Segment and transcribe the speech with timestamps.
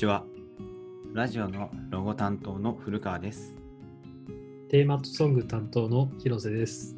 [0.00, 0.24] ちは。
[1.12, 3.54] ラジオのロゴ担当の古川です。
[4.70, 6.96] テーマとソング担当の広瀬です。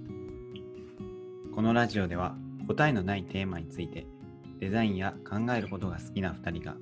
[1.53, 2.37] このラジオでは
[2.69, 4.07] 答えのないテーマについて
[4.61, 6.77] デザインや考えることが好きな2人が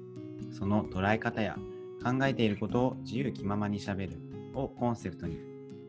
[0.53, 1.57] その捉え方や
[2.05, 4.18] 考えていることを自由気ままにしゃべる
[4.55, 5.39] をコンセプトに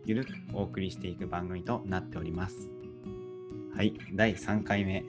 [0.06, 2.70] ゆるくお送りしていく番組となっております。
[3.76, 5.04] はい、第3回目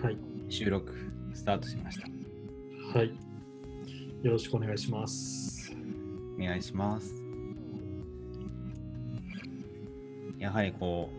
[0.00, 0.18] はい。
[0.48, 0.94] 収録
[1.34, 2.06] スタートしました。
[2.96, 3.31] はい。
[4.22, 5.74] よろしくお願いします。
[6.38, 7.24] お願いします。
[10.38, 11.10] やはりこ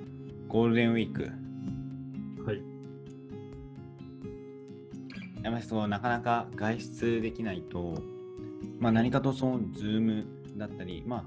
[0.47, 1.23] う、ゴールデンウィーク、
[2.45, 2.61] はい。
[5.43, 8.01] やっぱりそうなかなか外出できないと、
[8.79, 10.23] まあ、何かとその Zoom
[10.55, 11.23] だったり、まあ、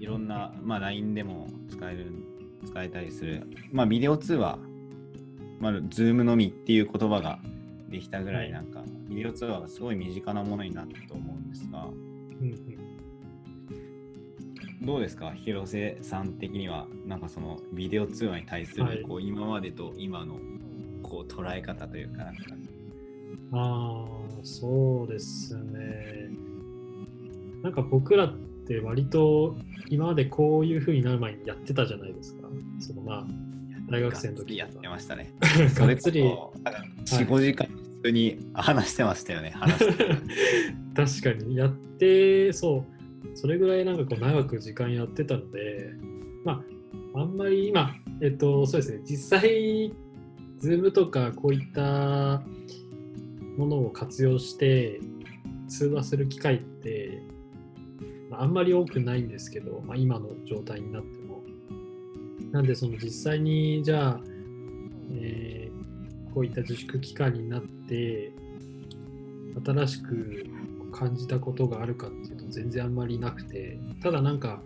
[0.00, 2.12] いろんな、まあ、LINE でも使える、
[2.66, 4.58] 使えたりする、まあ、ビデオ通話、
[5.60, 7.38] まあ、Zoom のみっていう言葉が
[7.94, 11.88] できたぐらい、はいなんか、ビデオ通話がすごい身近なものになったと思うんですが。
[14.82, 15.30] どうですか？
[15.30, 20.38] 広瀬さん的には、なんかそのビデオ通話に対する、はいこう今までと今の
[21.02, 22.42] こう捉え方というか、なんか
[23.52, 24.06] ああ、
[24.42, 26.30] そうですね。
[27.62, 28.36] なんか僕らっ
[28.66, 29.56] て割と
[29.88, 32.48] 今までこういう風になる前にやってたじゃないですか。
[32.80, 33.26] そのまあ、
[33.88, 35.32] 大学生の時やってましたね。
[35.74, 39.52] そ がれこっつり、そ、なんか4、5時間普通に話してましたよね。
[39.56, 39.86] 話
[40.94, 41.56] 確かに。
[41.56, 43.34] やってそう。
[43.34, 45.94] それぐらいなんかこう長く時間やってたので
[46.44, 46.62] ま
[47.14, 49.00] ああんまり今えっとそうですね。
[49.06, 49.90] 実際
[50.60, 52.42] Zoom とかこういった
[53.56, 55.00] ものを活用して
[55.68, 57.22] 通話する機会って、
[58.28, 61.42] まあ、あんまり多くないんですけど、まあ、今の状態になっても。
[62.52, 64.20] なんでその実際にじゃあ、
[65.10, 65.63] えー
[66.34, 68.32] こういった自粛期間になって
[69.64, 70.46] 新しく
[70.92, 74.62] 感じたことがあるかっていうと全然あんまりなくてただなんか、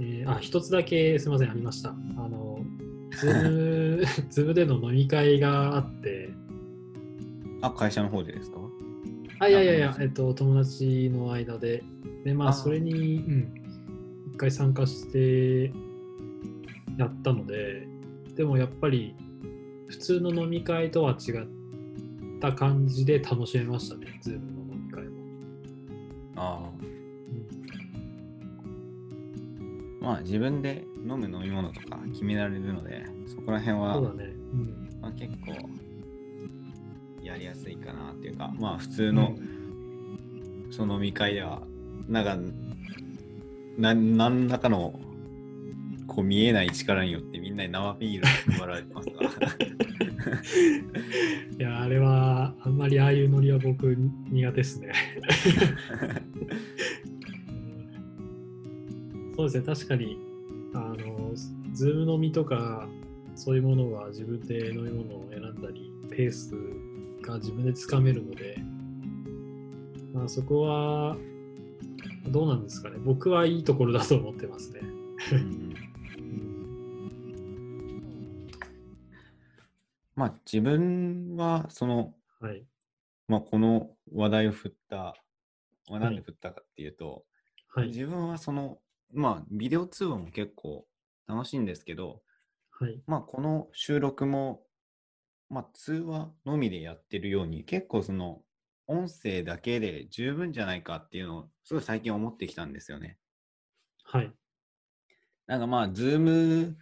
[0.00, 1.90] えーあ一つだけすいませんありました。
[1.90, 1.94] あ
[2.28, 2.58] の
[3.12, 6.30] Zoom Zoom での飲み会があって。
[7.62, 8.58] あ、会社の方でですか？
[9.40, 11.82] あいやいやいあや、えっと、友達の間で。
[12.24, 13.54] でまあそれにうん
[14.34, 15.72] 一回参加して
[16.98, 17.86] やったので
[18.34, 19.14] でもやっぱり
[19.94, 21.46] 普通の飲み会とは違っ
[22.40, 25.10] た感じで楽しめましたねズームの飲み会も。
[26.36, 26.70] ああ。
[26.80, 26.94] うん
[30.00, 34.24] まあ自分で飲む飲み物とか決められるので、そこら辺は、そうだね。
[34.52, 34.88] うん。
[35.00, 35.52] まあ、結構
[37.22, 39.34] やりやすいかなっていうか、まあ普通の、
[40.70, 41.62] その飲み会では、
[42.06, 42.36] なんか、
[43.78, 45.00] な何らかの
[46.06, 48.28] こう見えない力によってみんなに生ビールが
[48.58, 49.14] 配られてますが
[51.58, 53.94] いや、あれは、あんまりああいうノリは僕
[54.30, 54.92] 苦手ですね。
[59.36, 60.18] そうですね、確かに、
[60.72, 61.32] あの、
[61.72, 62.88] ズーム飲みとか、
[63.34, 66.54] そういうものは自分で飲み物を選んだり、ペース
[67.22, 68.58] が自分でつかめるので、
[70.12, 71.16] まあそこは、
[72.28, 72.96] どうなんですかね。
[73.04, 74.80] 僕はいいところだと思ってますね。
[75.32, 75.73] うん
[80.16, 82.64] まあ自分はその、はい。
[83.26, 85.16] まあ、この話題を振った、
[85.88, 87.24] まあ、なんではい振ったかっていうと、
[87.74, 87.88] はい。
[87.88, 88.78] 自分はその
[89.12, 90.86] まあビデオ通話も結構
[91.26, 92.22] 楽しいんですけど、
[92.70, 93.00] はい。
[93.06, 94.62] まあこの収録も
[95.48, 98.42] まあ通話のみでやってるように結構その
[98.86, 103.18] 音声だけで十分じゃないかっていうのをすごい最近思ってきたんですよね。
[104.04, 104.32] はい。
[105.46, 106.76] なんかまあ、 Zoom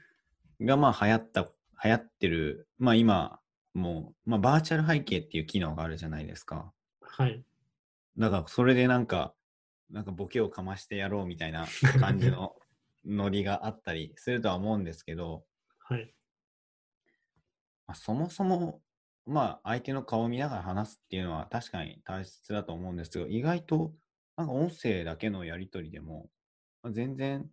[0.61, 1.49] がまあ流行った、
[1.83, 3.41] 流行ってる、まあ今、
[3.75, 6.73] もう、まあバーチャル背景っていう機能があるじゃないですか。
[7.01, 7.43] はい。
[8.19, 9.35] だからそれでなんか、
[9.91, 11.67] なんかボケをかましてやろうみたいな
[12.01, 12.57] 感じの
[13.05, 15.45] ノリがあったりするとは思うんですけど、
[15.81, 16.15] はい。
[17.87, 18.81] まあ、そもそも、
[19.27, 23.95] まあ相手の顔を見ながら話すっていうのは確かに大切だと思うんですけど、意外と
[24.37, 26.31] なんか音声だけのやりとりでも、
[26.83, 27.51] まあ全然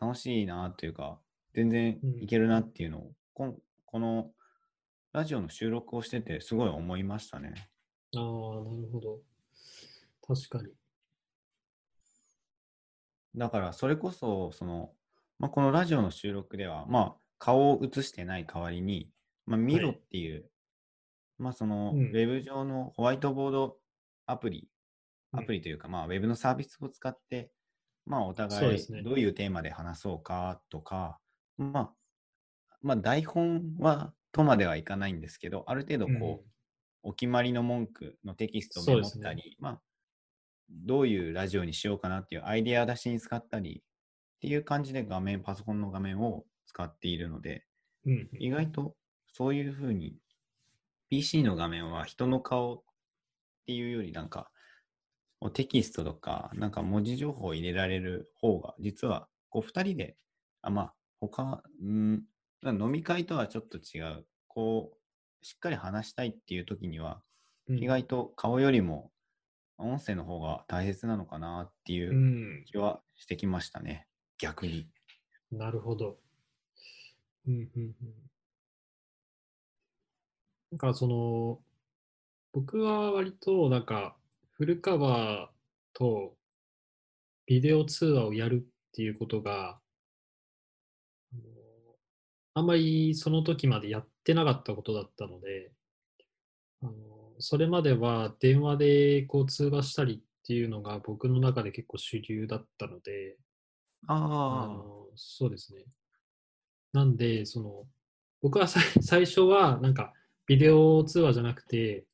[0.00, 1.20] 楽しいなというか、
[1.52, 3.56] 全然いけるなっていうのを、こん
[3.86, 4.30] この
[5.12, 7.54] ラジオの収録をしててすごい思いましたね。
[8.14, 9.18] ああ、なるほど。
[10.26, 10.72] 確かに。
[13.34, 14.90] だからそれこそ、その、
[15.38, 19.10] まあ、このラジオの収録では、まあ顔を映してない代わりに、
[19.46, 20.44] まあ、ミロっていう、
[21.38, 23.76] まあその、うんウェブ上のホワイトボード
[24.26, 24.68] アプリ、
[25.32, 27.50] うんアプリというか、まあ、ウェブのサービスを使って、
[28.04, 31.18] まあ、お互いどういうテーマで話そうかとか、
[31.56, 31.90] まあ、
[32.82, 36.50] まあ、台本はとまではいかないんですけど、ある程度こう、うん
[37.02, 39.80] お決まりの文句のテキストをメモったり、まあ、
[40.68, 47.64] どういうラジオにしようかなっていうアイデア出しに使ったりっていう感じで画面、パソコンの画面を使っているので、
[48.04, 48.28] うんうん。
[48.38, 48.94] 意外と
[49.32, 50.16] そういうふうに
[51.10, 52.82] PC の画面は人の顔っ
[53.66, 54.50] ていうよりなんか
[55.52, 60.16] テキストとかなんか文字情報を入れられる方が実はこう2人で
[60.62, 62.22] あまあ他うん
[62.64, 67.22] 飲み会とはちょっと違うこうしっかり話したいっていう時には
[67.68, 69.10] うん意外と顔よりも
[69.78, 74.06] 音声の方が大切なのかなっていううん気はしてきましたね
[74.40, 74.88] 逆に。
[75.52, 76.18] なるほど。
[77.46, 77.94] うんうんうん。
[80.72, 81.60] なんかその、
[82.52, 84.16] 僕は割となんか
[84.52, 86.36] フルカバーと
[87.46, 89.79] ビデオ通話をやるっていうことが、
[92.54, 95.70] あんまりその時までやってなかったことだったので、
[96.82, 96.92] あの
[97.38, 103.36] それまでは電話でこう通話したりっていうのが僕の中で結構主流だったので、
[104.06, 104.18] ああ
[104.68, 105.84] のそうですね。
[106.92, 107.84] なんで、その、
[108.42, 110.12] 僕はさ最初は、なんか、
[110.46, 112.04] ビデオ通話じゃなくて、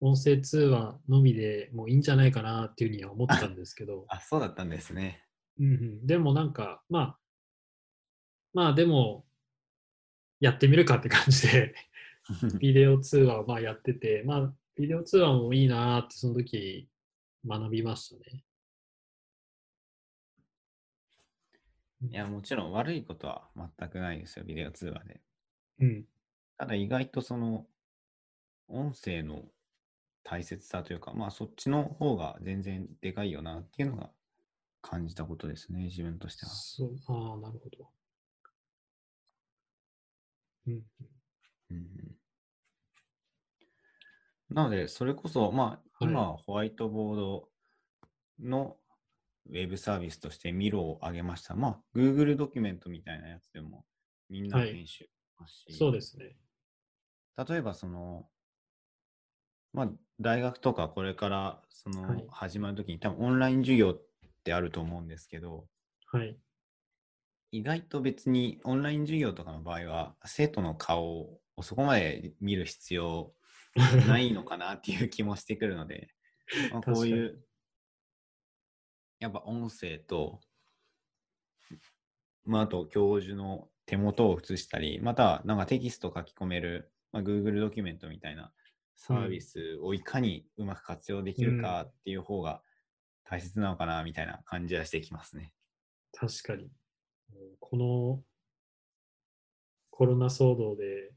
[0.00, 5.24] 音声通話のみでもういいんじゃないかなっていうふうには思ってたんですけど、あ、そうだったんですね。
[5.58, 7.18] うんうん、でもなんか、まあ、
[8.52, 9.24] まあでも、
[10.44, 11.74] やってみるかって感じで、
[12.60, 16.86] ビデオ通話をまあやってて、まあ、ビデオ通話もいいなーってその時
[17.46, 18.44] 学びましたね。
[22.02, 25.22] いや、もちろん悪いことは全くないですよ、ビデオ通話で。
[25.80, 26.04] うん。
[26.58, 27.66] ただ意外とその、
[28.68, 29.46] 音声の
[30.24, 34.10] 大切さというか、まあそっちの方が全然でかいよなっていうのが
[34.82, 36.52] 感じたことですね、自分としては。
[36.52, 37.88] そう、ああ、なるほど。
[40.66, 40.82] うん。
[41.70, 42.14] うんうん
[44.50, 45.66] なので、それこそ、まあ、
[46.04, 47.48] はい今はホワイトボード
[48.40, 48.76] の
[49.48, 51.54] ウェブサービスとしてミロを挙げました。
[51.54, 53.84] まあ、Google ドキュメントみたいなやつでも
[54.28, 56.36] みんなはい編集しますし、そうですね。
[57.48, 58.28] 例えばその、
[59.72, 59.90] まあ、
[60.20, 64.02] 大学とかこれからそのはい始まるときに、多分オンライン授業っ
[64.44, 65.66] てあると思うんですけど、
[66.12, 66.38] はい。
[67.54, 71.04] 意外と別にオンライン授業とかの場合は、生徒の顔
[71.56, 73.32] をそこまで見る必要
[74.08, 76.08] ないのかなっていう気もしてくるので、
[76.72, 77.46] まあ、こういう、
[79.20, 80.40] やっぱ音声と、
[82.42, 88.52] まあ、あと教授の手元を映したり、またはなんかテキスト書き込める、まあ、Google ドキュメントみたいな
[88.96, 92.64] サービスをいかにうまく活用できるかっていう方が
[93.22, 95.54] 大切なのかなみたいな感じはしてきますね。
[96.12, 96.68] 確かに。
[97.60, 98.22] この
[99.90, 101.12] コロナ騒動で、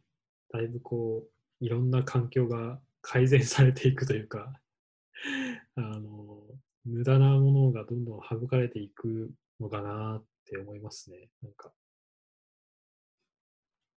[0.53, 4.59] だいぶこう、いろんな環境が改善されていくというか、
[5.75, 6.43] あの、
[6.85, 11.29] 無駄なものがどんどん省かれていくのかなって思いますね。
[11.41, 11.73] なんか、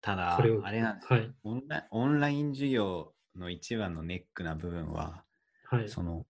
[0.01, 0.37] ただ。
[0.37, 1.35] あれなんですよはい。
[1.43, 5.25] オンラインオンライン授業の一番のネックな部分は、
[5.65, 5.89] はい。
[5.89, 6.25] その、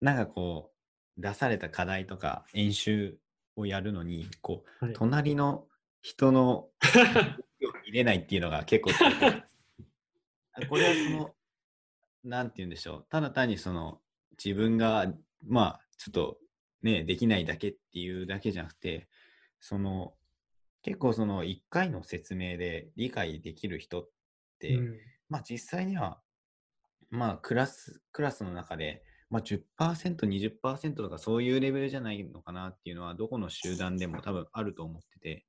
[0.00, 0.72] なんかこ
[1.16, 3.18] う、出された課題とか演習
[3.56, 5.66] をやるのに、こう、はい、隣の
[6.02, 6.70] 人の
[7.60, 8.90] 動きを見れないっていうのが結構
[10.68, 11.34] これはその、
[12.24, 14.00] なんて言うんでしょう、ただ単にその、
[14.42, 15.12] 自分が、
[15.46, 16.38] まあ、ちょっと
[16.82, 19.08] ね、できないだけっていうだけじゃなくて、
[19.58, 20.14] その、
[20.82, 24.08] 結構その1回の説明で理解できる人っ
[24.58, 24.98] て、うん。
[25.30, 26.20] まあ実際には、
[27.08, 29.02] まあクラス、クラスの中で、
[29.34, 35.44] まあ10%、20%とかそういうレベルじゃないのかなっていうのは、どこの集団でも多分あると思ってて、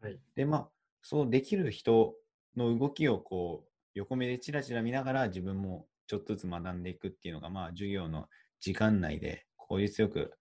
[0.00, 0.18] はい。
[0.34, 0.68] で、まあ、
[1.00, 2.16] そうできる人
[2.56, 8.26] の動きをこう、横目でチラチラ見ながら自分もちょっとずつ学んでいくっていうのが、まあ授業の
[8.58, 10.32] 時間内で効率よく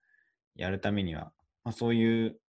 [0.55, 1.31] やるためには、
[1.63, 2.39] まあそういう、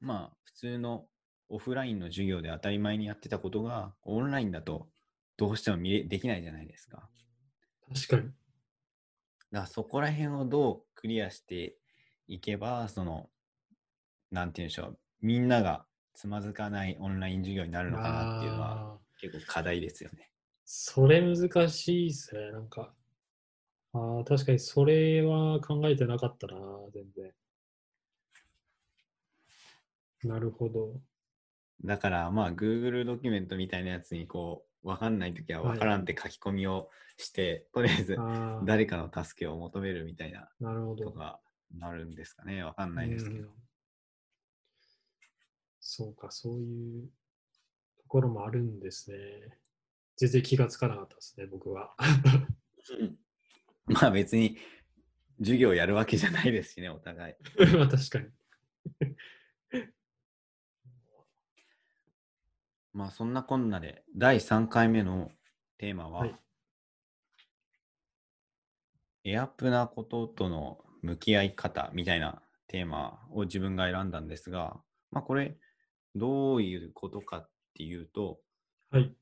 [0.00, 1.06] まあ普通の
[1.50, 4.88] オフラインの授業で当たり前にやってたことが、オンラインだと
[5.36, 7.08] どうしても見れできないじゃないですか。
[7.94, 8.32] 確かに。
[9.52, 11.76] だそこら辺をどうクリアして
[12.26, 13.30] いけば、その、
[14.30, 20.30] なんて言うんでしょう、みんながつまずかないオンライン授業になるのかなっていうのは結構課題ですよね。
[20.64, 22.50] それ難しいですね。
[22.52, 22.92] なんか、
[23.92, 26.56] あー確かにそれは考えてなかったな、
[26.92, 27.32] 全然。
[30.24, 31.00] なるほど。
[31.84, 38.16] だからまあ Google ドキュメントみたいなやつにこう、わかんないときはわからんって書き込みをして、とりあえず
[38.64, 40.48] 誰かの助けを求めるみたいな。
[40.96, 41.40] とか
[41.76, 42.62] なるんですかね。
[42.62, 43.50] わかんないですけどうん。
[45.80, 47.08] そうか、そういう
[47.98, 49.16] ところもあるんですね。
[50.16, 51.94] 全然気がつかなかったですね、僕は。
[53.86, 54.56] まあ別に
[55.38, 57.34] 授業やるわけじゃないですしね、お互い。
[57.76, 58.26] まあ確かに。
[62.96, 65.30] まあそんなこんなで第3回目の
[65.76, 66.34] テーマは、はい
[69.28, 74.76] エアプなこととの向き合い方みたいなテーマを自分が選んだんですが、
[75.10, 75.56] まあこれ
[76.14, 78.38] どういうことかっていうと、
[78.92, 79.12] はい。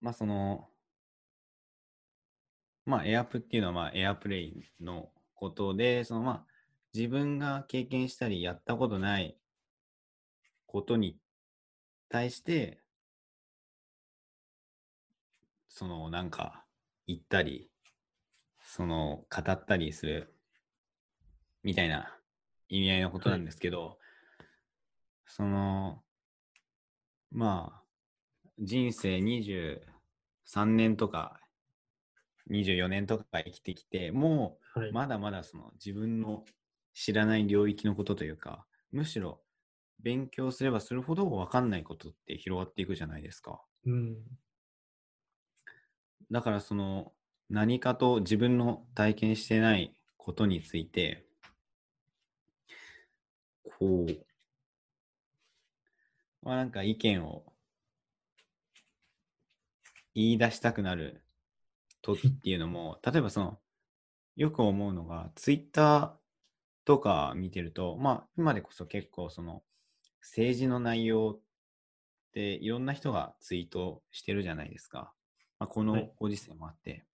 [0.00, 0.68] まあその、
[2.86, 6.46] まあエアプっていうのはまあエアプレイのことで、そのまあ
[6.94, 9.36] 自分が経験したりやったことない
[10.64, 11.18] ことに
[12.08, 12.81] 対して、
[15.74, 16.66] そのなんか
[17.06, 17.70] 言ったり、
[18.60, 20.34] その語ったりする
[21.62, 22.14] みたいな
[22.68, 23.98] 意味合いのことなんですけど、
[25.24, 26.02] その、
[27.30, 27.82] まあ、
[28.58, 29.80] 人生23
[30.66, 31.40] 年とか
[32.50, 34.90] 24年とか生きてきて、もはい。
[34.90, 36.44] うまだまだその自分の
[36.92, 39.40] 知らない領域のことというか、むしろ
[40.00, 43.62] 勉強すればするほど分かんないことって広がっていくじゃないですか。
[43.86, 44.16] うん。
[46.32, 47.12] だからその
[47.50, 51.26] 何かと自分の体験してないことについて、
[53.78, 54.16] こう、
[56.42, 57.44] まあなんか意見を
[60.14, 61.22] 言い出したくなる
[62.00, 63.58] 時っていうのも、例えばその、
[64.34, 66.12] よく思うのが、ツイッター
[66.86, 69.62] とか見てると、まあ今でこそ結構その
[70.22, 71.40] 政治の内容っ
[72.32, 75.12] ていろんな人がツイートしてるじゃないですか。
[75.62, 77.04] まあ、このはいご時世もあって。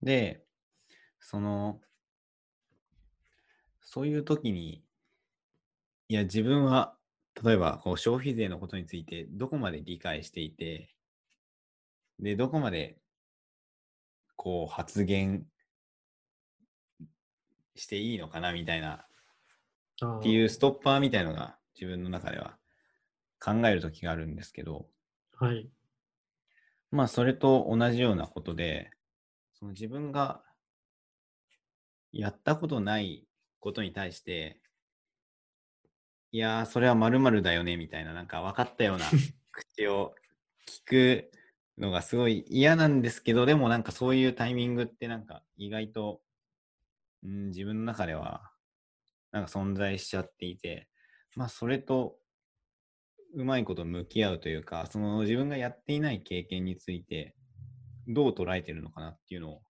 [0.00, 0.42] で、
[1.20, 1.82] その、
[3.82, 4.82] そういう時に、
[6.08, 6.96] いや、自分は、
[7.44, 10.88] 例えばこう消費税のことについてどこまで理解していて、
[12.18, 12.96] で、どこまで
[14.36, 15.46] こう発言
[17.74, 19.06] していいのかなみたいな
[20.00, 22.56] あっていうストッパーみたいのが自分の中では
[23.44, 24.86] 考える時があるんですけど、
[25.38, 25.44] あ。
[25.44, 25.68] はい。
[26.90, 28.90] まあそれと同じようなことで、
[29.52, 30.42] その自分が
[32.10, 33.26] やったことない
[33.60, 34.60] ことに対して、
[36.32, 39.04] いやー、それは〇〇だよねみたいな、なんか分かったような
[39.52, 40.14] 口を
[40.66, 41.30] 聞く
[41.76, 46.22] のがすごい嫌なんですけど、でもなんかそういうタイミングってなんか意外と、
[47.22, 48.50] うん、自分の中では
[49.32, 50.88] なんか存在しちゃっていて、
[51.36, 52.18] まあそれと
[53.34, 57.36] うまいこと向き合うというか、その自分がやっていない経験について
[58.08, 59.62] どう捉えてるのかなっていうのを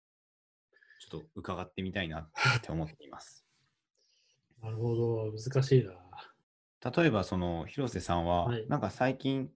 [0.99, 2.31] ちょっと伺ってみたいなっ
[2.63, 3.47] て思っています。
[4.63, 5.33] なるほど。
[5.33, 5.95] 難しいな。
[6.97, 9.51] 例えばその広瀬さんは、はいなんか最近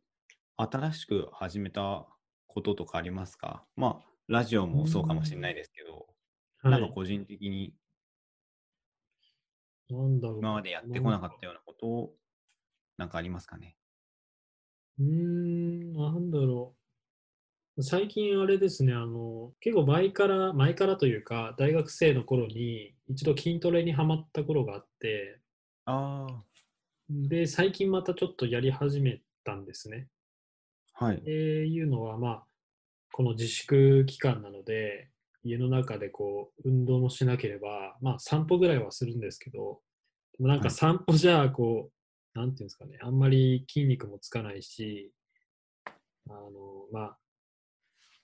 [0.57, 2.09] 新しく始めた
[2.47, 3.67] こととかありますか？
[3.77, 6.09] まあラジオもそうかもしれないですけど、
[6.63, 6.73] はい。
[6.73, 7.75] なんか個人的に
[9.91, 10.41] なんだろう。
[10.41, 12.17] 今までやってこなかったようなことを
[12.99, 13.78] なんかありますかね？
[14.99, 16.75] うーん、なんだろ
[17.77, 17.83] う。
[17.83, 25.39] 最近あれですね、あの、結構前から、前からというか、大学生の頃に一度筋トレにはまった頃があって、
[25.85, 26.27] あ
[27.09, 30.09] で、最近またちょっとやり始めたんですね。
[30.95, 31.31] あ、はいって。
[31.31, 32.45] いうのは、まあ、
[33.13, 35.11] この自粛期間なので、
[35.45, 39.81] 家の中でこう、運動もしなければ、まあ、散歩ぐらいはするんですけど、
[40.37, 41.98] でもなんはいか散歩じゃ、こう、
[42.39, 45.13] なんていうんですかね、あんまり筋肉もつかないし、
[46.31, 47.19] あの、まあ、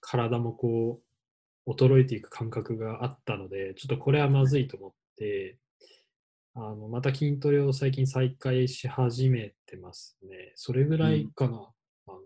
[0.00, 1.00] 体もこ
[1.66, 5.58] う、衰えていく感覚があったので、ちょっとこれはまずいと思って、
[6.54, 10.52] あの、また筋トレを最近再開し始めてますね。
[10.54, 11.68] それぐらいかな。
[12.06, 12.20] あの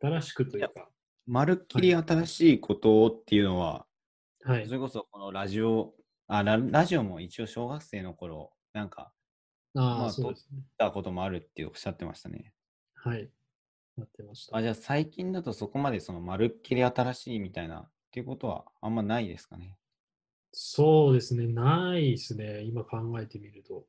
[0.00, 0.88] 新しくというか、
[1.26, 3.86] まるっきり新しいことっていうのは、
[4.44, 4.74] はいそ。
[4.74, 5.94] れこそこのラジオ
[6.28, 9.12] あラ、ラジオも一応小学生の頃、なんか、
[9.74, 10.62] ああ、まあそうですね。
[10.78, 12.54] たこともあるっておっしゃってましたね。
[12.94, 13.30] はい。
[13.96, 14.56] やってました。
[14.56, 19.76] あ、じゃあ最近だとそこまでそのまるっきり新しいみたいなっていうことはあんまないですかね？
[20.52, 21.46] そうですね。
[21.46, 22.62] ないですね。
[22.62, 23.86] 今考えてみると。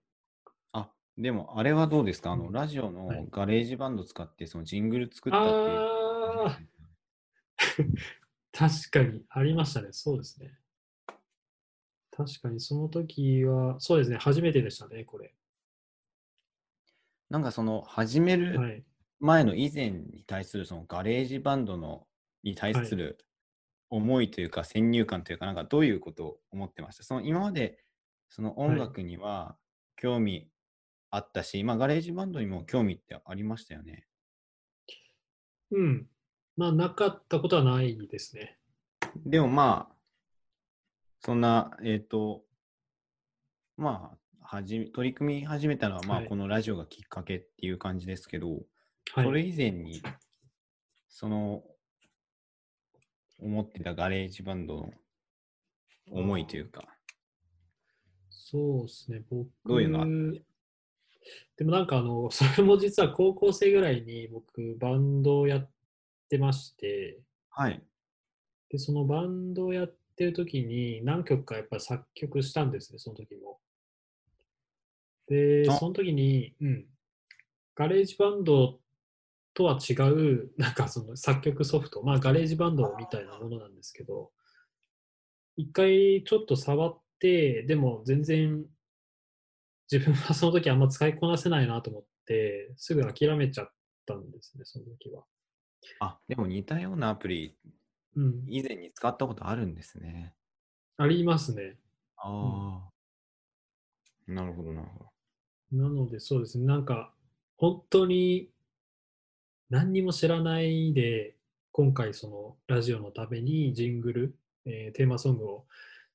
[0.74, 2.32] あ、でもあれはどうですか？
[2.32, 5.88] あの、うんラジオのはい GarageBand 使ってそのジングル作ったっていう。
[8.54, 9.90] 確かにありましたね。
[9.92, 10.58] そうですね。
[12.12, 14.18] 確かにその時は、そうですね。
[14.18, 15.34] 初めてでしたね、これ。
[17.32, 18.84] なんかその始めるはい。
[19.22, 22.06] 前の以前に対するその GarageBand の
[22.44, 23.20] に対する
[23.90, 27.04] 思いというか先入観というかなんかどういうことを思ってました？
[27.04, 27.78] その今まで
[28.30, 29.56] その音楽には
[29.96, 30.50] 興味
[31.10, 34.08] あったし、まあ GarageBand にも興味ってありましたよね？
[35.72, 36.08] うん。
[36.58, 38.58] まあ、なかったことはないですね。
[39.26, 39.96] でもまあ、
[41.20, 42.44] そんな、えっ、と、
[43.78, 44.18] まあ、
[44.54, 48.50] はじめ取り組み始めたのは、まあ、はいこのラジオがきっかけっていう感じですけど、
[49.14, 49.24] はい。
[49.24, 50.02] それ以前に、
[51.08, 51.64] その、
[53.40, 54.90] 思ってた GarageBand の
[56.12, 56.84] 思いというか、
[58.30, 60.44] そうですね、僕、どういうのあった？
[61.56, 65.70] でもなんかあの、 それも実は高校生ぐらいに僕、バンドをやっ
[66.28, 67.82] てまして、はい。
[68.68, 73.61] で、そのバンドをやってる時に何曲かやっぱ作曲したんですね、その時も。
[75.32, 76.86] で、あその時に、うん、
[77.74, 78.80] GarageBand
[79.54, 84.32] とは違う、なんかその作曲ソフト、まあ GarageBand みたいなものなんですけど、
[85.56, 88.66] 一回ちょっと触って、でも全然
[89.90, 93.72] 自分はその時あんま使いこなせないなと思って、すぐ諦めちゃっ
[94.06, 95.24] たんですね、その時は。
[96.02, 97.56] あ、でも似たようなアプリ、
[98.18, 100.34] うん、以前に使ったことあるんですね。
[100.98, 101.78] ありますね。
[102.18, 102.92] ああ、
[104.28, 105.11] なるほど、なるほど。
[105.72, 107.14] なので、そうですね、なんか、
[107.58, 108.50] 本当に
[109.70, 111.36] 何にも知らないで、
[111.72, 114.36] 今回、そのラジオのためにジングル、
[114.66, 115.66] えーテーマソングを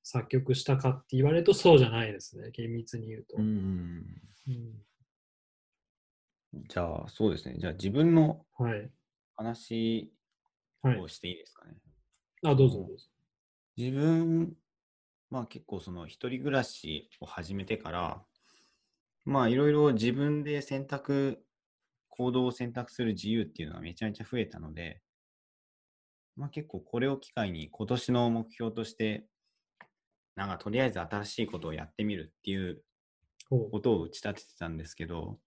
[0.03, 3.37] 作曲したかって言われるとそうじゃないですね、厳密に言うと。
[3.39, 4.05] うん。
[4.49, 4.83] うん
[6.69, 7.57] じゃあ、そうですね。
[7.59, 8.91] じゃあ、自分のはい。
[9.37, 10.11] 話
[10.81, 11.09] はいを。
[11.09, 11.75] していいですかね。
[12.45, 13.05] あ、どうぞどうぞ。
[13.77, 14.57] 自分、
[15.29, 18.25] まあ結構その一人暮らしを始めてから、
[19.27, 21.45] まあいろいろ自分で選択、
[22.09, 25.03] 行動を選択する自由っていうのがめちゃめちゃ増えたので、
[26.37, 29.27] まあ結構これを機会に今年の目標として、
[30.37, 32.83] なんかとりあえず新しいことをやってみるっていう
[33.51, 35.41] ほことを打ち立ててたんですけど、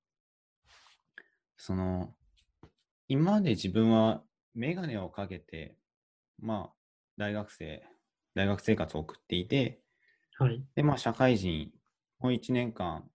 [1.55, 2.13] その、
[3.07, 4.23] 今まで自分は
[4.55, 5.77] メガネをかけて、
[6.41, 6.73] まあ、
[7.17, 7.83] 大学生、
[8.35, 9.81] 大学生活を送っていて、
[10.39, 10.61] うはい。
[10.75, 11.71] で、まあ、社会人
[12.19, 13.09] を1年間、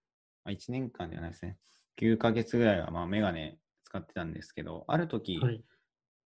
[0.44, 1.58] まあ、1年間ではないですね、
[1.96, 5.64] 9ヶ月ぐらいは、まあ、メガネ使ってたんですけど、ある時、はい。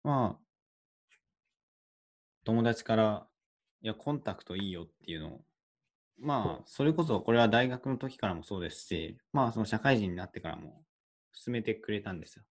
[0.05, 0.45] まあ、
[2.45, 3.29] 友達から、
[3.83, 5.45] いや、コンタクトいいよっていうのを、
[6.19, 10.85] まあ、それこそこれは大学の時からもそうですし、まあ、その社会人になってからも
[11.45, 12.45] 勧めてくれたんですよ。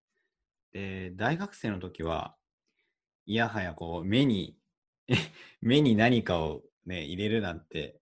[0.74, 2.38] で、大学生の時は、
[3.26, 4.58] いやはやこう、目に、
[5.62, 8.02] 目に何かをね、入れるなんて、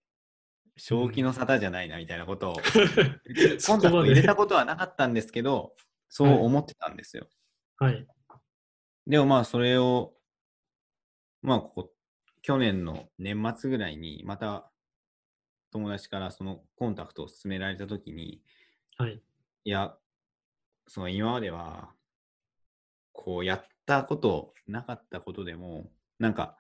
[0.84, 5.76] 正気の沙汰じゃないなみたいなことを、コンタクト入れたことはなかったんですけど、
[6.10, 7.28] そう思ってたんですよ。
[7.78, 8.08] はい。
[9.06, 10.14] でもまあそれを、
[11.44, 11.92] まあここ、
[12.42, 14.72] 去年の年末ぐらいにまた
[15.72, 18.42] 友達からそのコンタクトを勧められたときに、
[18.98, 19.22] はい。
[19.64, 19.96] いや、
[20.88, 21.92] その今までは、
[23.12, 26.58] こうやったこと、なかったことでも、なんか、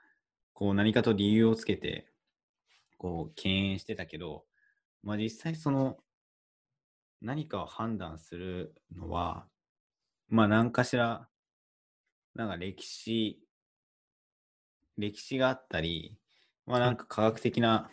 [0.53, 2.10] こう何かと理由をつけて、
[3.01, 4.45] こう敬遠してたけど、
[5.01, 5.97] まあ実際その
[7.19, 9.47] 何かを判断するのは、
[10.29, 11.27] まあ何かしら、
[12.35, 13.39] なんか歴史、
[14.99, 16.15] 歴史があったり、
[16.67, 17.89] まあなんか科学的な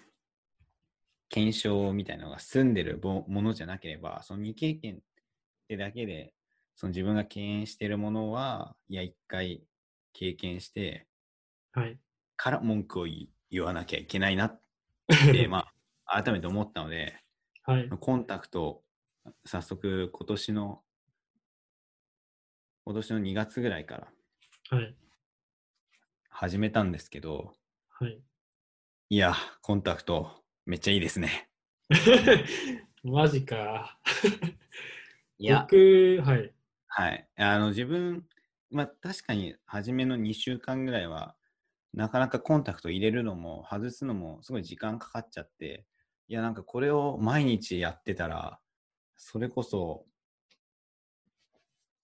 [1.31, 4.99] 検証みたいなのが済んでるもものじゃなければ、その未経験っ
[5.69, 6.35] てだけで、
[6.77, 9.65] その自分が敬遠しているものは、いや、一回
[10.13, 11.07] 経験して、
[11.73, 11.99] はい。
[12.37, 13.07] から文句を
[13.51, 14.61] 言わなきゃいけないなっ
[15.33, 15.67] て、ま
[16.05, 17.19] あ、改めて思ったので、
[17.63, 17.89] はい。
[17.89, 18.83] コンタクト、
[19.45, 20.83] 早速今年の、
[22.85, 24.09] 今年の2月ぐらいから
[24.71, 24.97] はい。
[26.29, 27.53] 始めたんですけど、
[27.89, 28.21] はい。
[29.11, 31.49] いや、コンタクト、めっちゃいいですね。
[33.03, 33.99] マジか。
[35.39, 36.53] いや、僕、はい。
[36.87, 37.29] はい。
[37.37, 38.27] あの、自分、
[38.71, 41.38] まあ、確かに初めの2週間ぐらいは、
[41.99, 45.85] なかなかコンタクト入れるのも外すのもすごい時間かかっちゃって、
[46.29, 48.61] いや、なんかこれを毎日やってたら、
[49.17, 50.07] それこそ、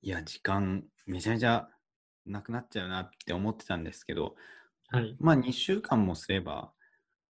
[0.03, 1.69] いや、時間めちゃめちゃ
[2.27, 4.35] なくなっちゃうなって思ってたんですけど、
[4.89, 5.17] はい。
[5.21, 6.73] まあ2週間もすれば、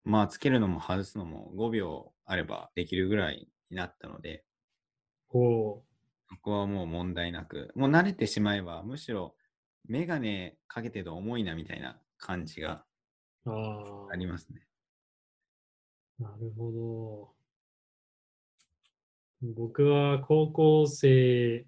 [0.04, 4.44] まあつけるのも外すのも5秒あればできるぐらいになったので、
[5.32, 5.82] お
[6.30, 9.38] そこはもう問題なく、もう慣れてしまえば、むしろ
[9.86, 14.62] メガネかけてると重いなみたいな感じがーあありますね。
[16.22, 17.40] あ、なるほど。
[19.42, 21.66] 僕は高校生、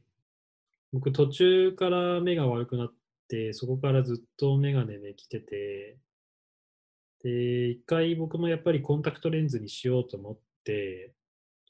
[0.91, 2.93] 僕途中から目が悪くなっ
[3.29, 5.97] て、そこからずっとメガネで来てて、
[7.23, 11.13] で、一回僕もやっぱりコンタクトレンズにしようと思って、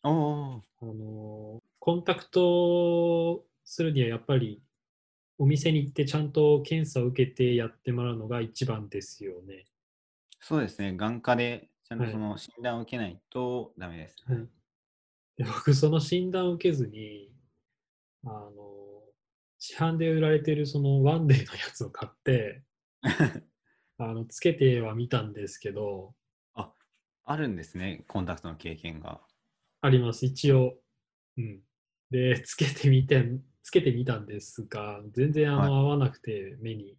[0.02, 4.64] あの、コンタクトするにはやっぱり
[5.42, 9.66] お店に行ってちゃんと検査を受けてやってもらうのが一番ですよね。
[10.40, 10.96] そうですね。
[10.96, 14.24] 眼科でちゃんとはいその診断を受けないとダメです。
[14.28, 14.48] はい、
[15.38, 17.32] で僕、その診断を受けずに、
[18.24, 18.52] あの、
[19.58, 22.62] 市販で売られてるそのワンデーのやつを買って、
[23.98, 26.14] あのつけてはみたんですけど、
[26.54, 26.72] あ、
[27.24, 28.06] あるんですね。
[28.08, 29.20] コンタクトの経験が。
[29.82, 30.78] あります、一応。
[31.38, 31.64] うん。
[32.12, 33.26] で、つけてみて、
[33.64, 36.98] つけてみたんですが、全然あの、はい合わなくて、目に。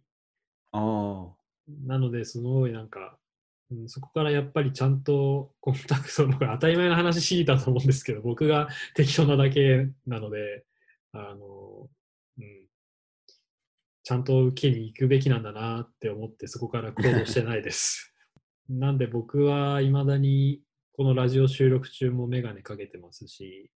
[0.71, 1.43] ああ。
[1.85, 3.17] なので、すごいなんか、
[3.71, 10.65] うん、そこからやっぱりちゃんとコンタクトの、これ当たり前の話だと思うんですけど、 僕が適当なだけなので、
[11.11, 11.89] あの、
[12.37, 12.67] うん、
[14.03, 18.13] ちゃんと受けに行くべきなんだなって思って、そこから行動してないです。
[18.69, 20.61] なんで僕はいまだに
[20.93, 23.69] このラジオ収録中もメガネかけてますし、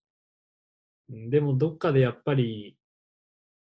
[1.09, 2.76] うんでもどっかでやっぱりうん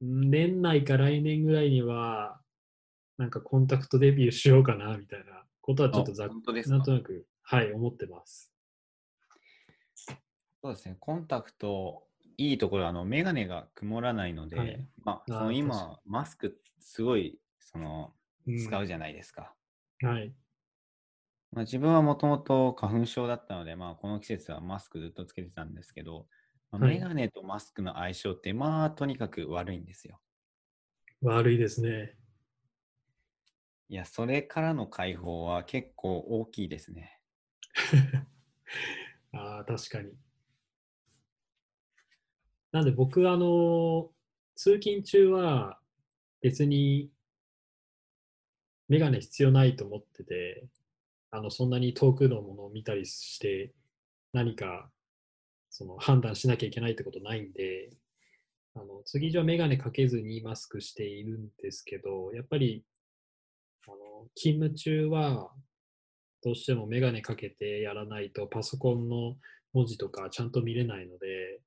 [0.01, 2.41] 年内か来年ぐらいには
[3.17, 8.51] なんかコンタクトデビューしようかなみたいなことはちょっとざっなんとなくはい思ってます。
[10.63, 10.95] そうですね。
[10.99, 12.03] コンタクト、
[12.37, 18.13] いいところは、あの、メガネが曇らないので、はいまあ、そあー確の今、マスク、すごい、その、
[18.47, 19.53] うん使うじゃないですか。
[20.03, 20.33] はい。
[21.51, 26.27] まあ、自分はもともと花粉症だったので、まあ、この季節はマスクずっとつけてたんですけど、
[26.79, 30.19] メガネとマスクの相性って、まあ、とにかく悪いんですよ。
[31.21, 32.15] 悪いですね。
[33.89, 37.19] いや、それからの解放は結構大きいですね。
[39.33, 40.13] ああ、確かに。
[42.71, 44.09] なんで僕、あの、
[44.55, 45.77] 通勤中は
[46.41, 47.11] 別に
[48.87, 50.67] メガネ必要ないと思ってて、
[51.29, 53.73] あの、そんなに遠くのものを見たりして、
[54.33, 54.89] 何か
[55.71, 57.89] その判断しなきゃいけないってことないんで、
[58.75, 62.85] あの次上メガネかけずにマスクしているんですけど、やっぱり
[63.87, 65.51] あの勤務中は
[66.43, 69.35] どうしてもメガネかけてやらないとパソコンの
[69.73, 71.61] 文字とかちゃんと見れないので、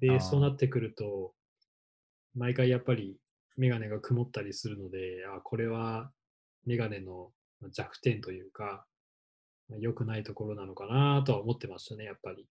[0.00, 1.32] で、そうなってくると、
[2.34, 3.16] 毎回やっぱり
[3.56, 6.10] メガネが曇ったりするので、あ、これは
[6.64, 7.30] メガネの
[7.70, 8.86] 弱点というか、
[9.78, 12.46] 良くないところなのかなとは思ってましたね、やっぱり。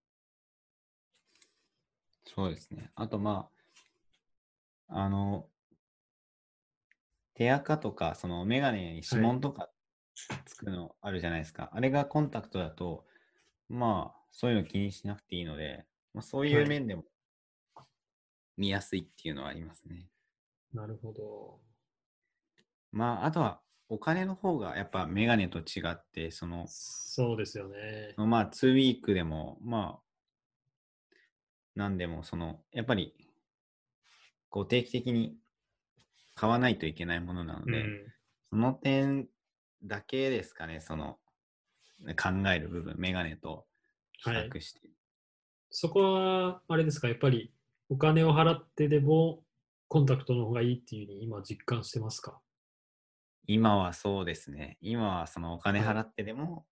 [2.25, 2.91] そうですね。
[2.95, 3.49] あと、ま
[4.87, 5.47] あ、あの、
[7.33, 9.69] 手垢とか、そのメガネに指紋とか
[10.45, 11.71] つくのあるじゃないですか。
[11.73, 13.05] あれがコンタクトだと、
[13.69, 17.05] まあ、そういうの気にしなくていいので、まあ、そういはいう面でも
[18.57, 20.07] 見やすいっていうのはありますね。
[20.73, 21.59] なるほど。
[22.91, 28.13] まあ、あとは、お金の方がやっぱメガネと違って、その、そうですよね。
[28.17, 30.10] まあ、2ウィークでも、まあ、
[31.75, 33.13] なんでも、その、やっぱり、
[34.49, 35.37] こう、定期的に
[36.35, 38.13] 買わないといけないものなので、うん、
[38.49, 39.27] その点
[39.83, 41.17] だけですかね、その、
[42.21, 43.65] 考える部分、メガネと
[44.23, 44.81] 比はい較して。
[45.69, 47.53] そこは、あれですか、やっぱり
[47.89, 49.43] お金を払ってでも
[49.87, 52.41] コンタクトの方がいいっていうふうに今実感してますか？
[53.47, 54.77] 今はそうですね。
[54.81, 56.65] 今はそのお金はい払ってでも、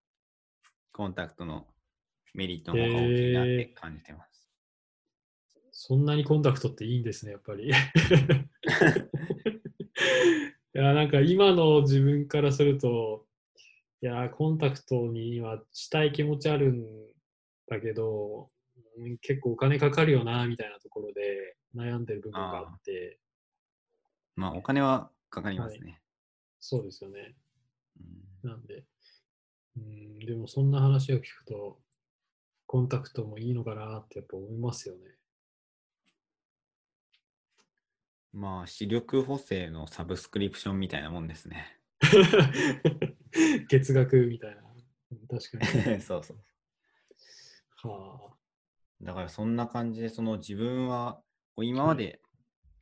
[0.93, 1.67] コンタクトの
[2.35, 4.28] メリットの方が大きいなって感じてます。
[5.81, 7.69] そんなにコンタクトっていいんですね、やっぱり。
[7.71, 7.73] い
[10.73, 13.29] や、なんか今の自分からすると、
[14.03, 16.85] いや、コンタクトに今したい気持ちあるん
[17.69, 18.51] だけど、
[18.97, 23.21] うん結構お金かかるよな、みたいなところで悩んでる部分があって、
[24.35, 26.03] まあ、お金はかかりますね。
[26.59, 27.37] そうですよね。
[28.43, 28.85] うんなんで、
[29.77, 31.81] うん、でもそんな話を聞くと、
[32.67, 35.18] コンタクトもいいのかなってやっぱ思いますよね。
[38.33, 41.81] まあ、視力補正のサブスクリプションみたいなもんですね。
[43.69, 44.63] 月額みたいな。
[44.63, 46.01] うん確かに。
[46.03, 46.39] そうそう。
[47.89, 48.37] は
[49.01, 51.23] だからそんな感じで、その自分は
[51.57, 52.21] 今まで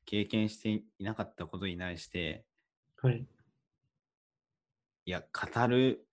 [0.04, 2.44] 経験していなかったことに対して、
[3.02, 3.08] あ。
[3.08, 3.26] はい。
[5.04, 6.06] いや、語る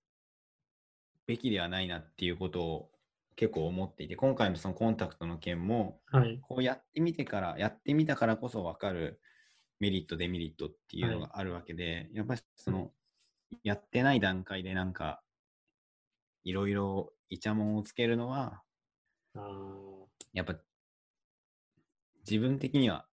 [1.25, 2.92] べきではないなっていうことを
[3.35, 6.39] 結構思っていて、今回のそのコンタクトの件も、はい。
[6.41, 9.21] こうやってみてから、やってみたからこそ分かる
[9.79, 12.93] メリット、デメリットっていうのがあるわけで、やっぱりその、
[13.63, 15.23] やってない段階でなんか、
[16.43, 18.63] いろいろイチャモンをつけるのは、
[19.35, 20.59] あーやっぱ
[22.27, 23.07] 自分的には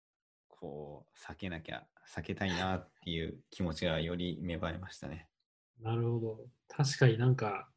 [0.48, 5.30] こう避けなきゃ避けたいなっていう気持ちがより芽生えましたね。
[5.80, 6.48] なるほど。
[6.68, 7.70] 確かになんか、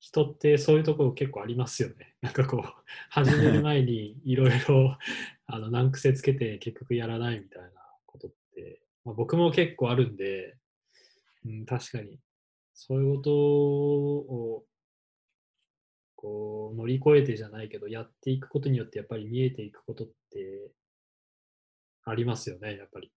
[0.00, 2.14] 人ってそういうところ結構ありますよね。
[2.22, 2.62] なんかこう、
[3.10, 4.96] 始める前にいろいろ
[5.46, 7.70] あの難癖つけて結局やらないみたいな
[8.06, 10.58] ことってまあ、僕も結構あるんで、
[11.46, 12.20] うん、確かに、
[12.74, 14.64] そういうことを、
[16.14, 20.72] こう、乗り越えてじゃないけど、やっていくことによって、やっぱり見えていくことって、
[22.04, 23.10] ありますよね、やっぱり。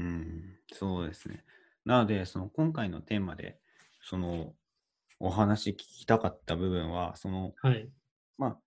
[0.00, 1.44] うん、そうですね。
[1.84, 3.60] なので、その今回のテーマで、
[4.00, 4.56] その
[5.24, 7.88] お話聞きたかった部分は、その、はい。
[8.38, 8.58] まあ、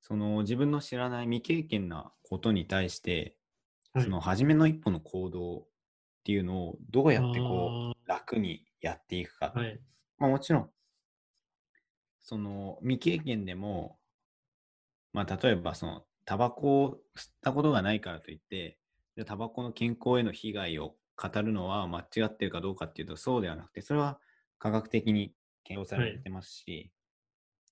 [0.00, 3.36] その自分の知らない未経験なことに対して、
[3.92, 5.66] はいその初めの一歩の行動っ
[6.24, 9.52] ていうのをどうやってこう楽にやっていくか。
[9.54, 9.78] はい。
[10.16, 10.70] まあもちろん、
[12.22, 13.98] その未経験でも、
[15.12, 18.78] まあ例えばそのタバコを吸ったことがないからといって、
[19.26, 24.20] タバコの健康への被害を語るのは間違ってるかどうかっていうとそうではなくて、それは
[24.62, 26.92] 科学的に検討されてますし、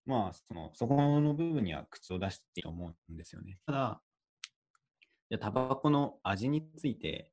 [0.07, 3.61] まあそのそこの部分には口を出していいと思うんですよね。
[3.65, 4.03] ただ、
[5.31, 7.31] じゃあタバコの味について、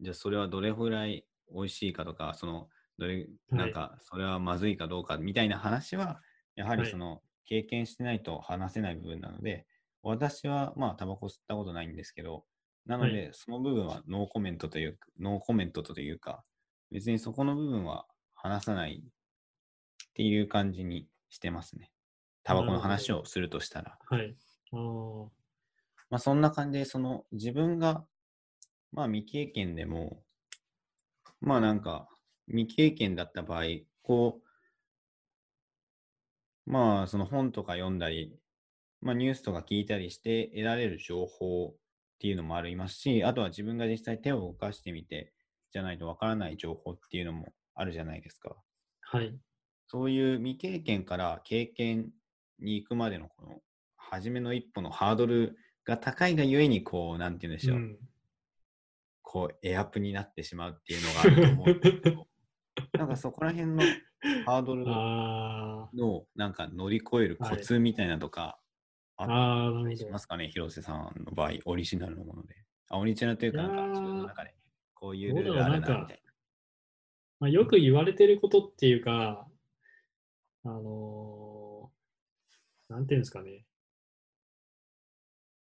[0.00, 3.28] じゃあそれはどれぐらい美味しいかとか、そのどれ、はい。
[3.52, 6.20] なんかそれはまずいかどうかみたいな話は、
[6.56, 6.90] やはりはい。
[6.90, 9.68] その経験してないと話せない部分なので、
[10.02, 12.44] 私はまあタバコ吸ったことないんですけど、
[12.86, 16.44] なのはでその部分はノーコメントというか、ノーコメントというか、
[16.90, 18.08] 別にそこの部分は
[18.46, 21.90] 話さないっていう感じにしてますね。
[22.44, 23.98] タバコの話をするとしたら。
[24.08, 24.36] はい。
[24.72, 25.28] あー
[26.08, 28.04] まあそんな感じで、その自分が、
[28.92, 30.22] まあ未経験でも、
[31.40, 32.08] まあなんか
[32.46, 33.64] 未経験だった場合、
[34.02, 34.40] こ
[36.66, 38.38] う、まあその本とか読んだり、
[39.00, 41.76] まあニュースとか聞いたりして得られる情報っ
[42.20, 45.32] ていうのもありますし、あとは自分が実際手を動かしてみて、
[45.72, 48.56] じゃないとわからない情報っていうのもあるじゃないですか。
[49.02, 49.38] はい。
[49.86, 52.10] そういう未経験から経験
[52.58, 53.60] に行くまでのこの
[53.96, 57.98] 初めの一歩のハードルが高いがゆえに、こう、なんて言うんでしょう、うん
[59.22, 62.26] こう、エアプになってしまうっていうのがあると思うんですけど、
[62.98, 63.82] なんかそこら辺の
[64.46, 68.58] ハードルあのなんか乗り越えるコツみたいなとか、
[69.16, 69.24] あ、
[69.70, 70.06] ったりし。
[70.06, 72.54] ますかね、広瀬さんの場合、オリジナルのもので。
[72.88, 74.54] あ、オリジナルというか、なんか自分の中で
[74.94, 76.22] こういうルールあるな、みたい
[77.40, 79.46] まあ、よく言われてることっていうか、
[80.64, 81.66] あのー
[82.88, 83.64] なんていうんですかね。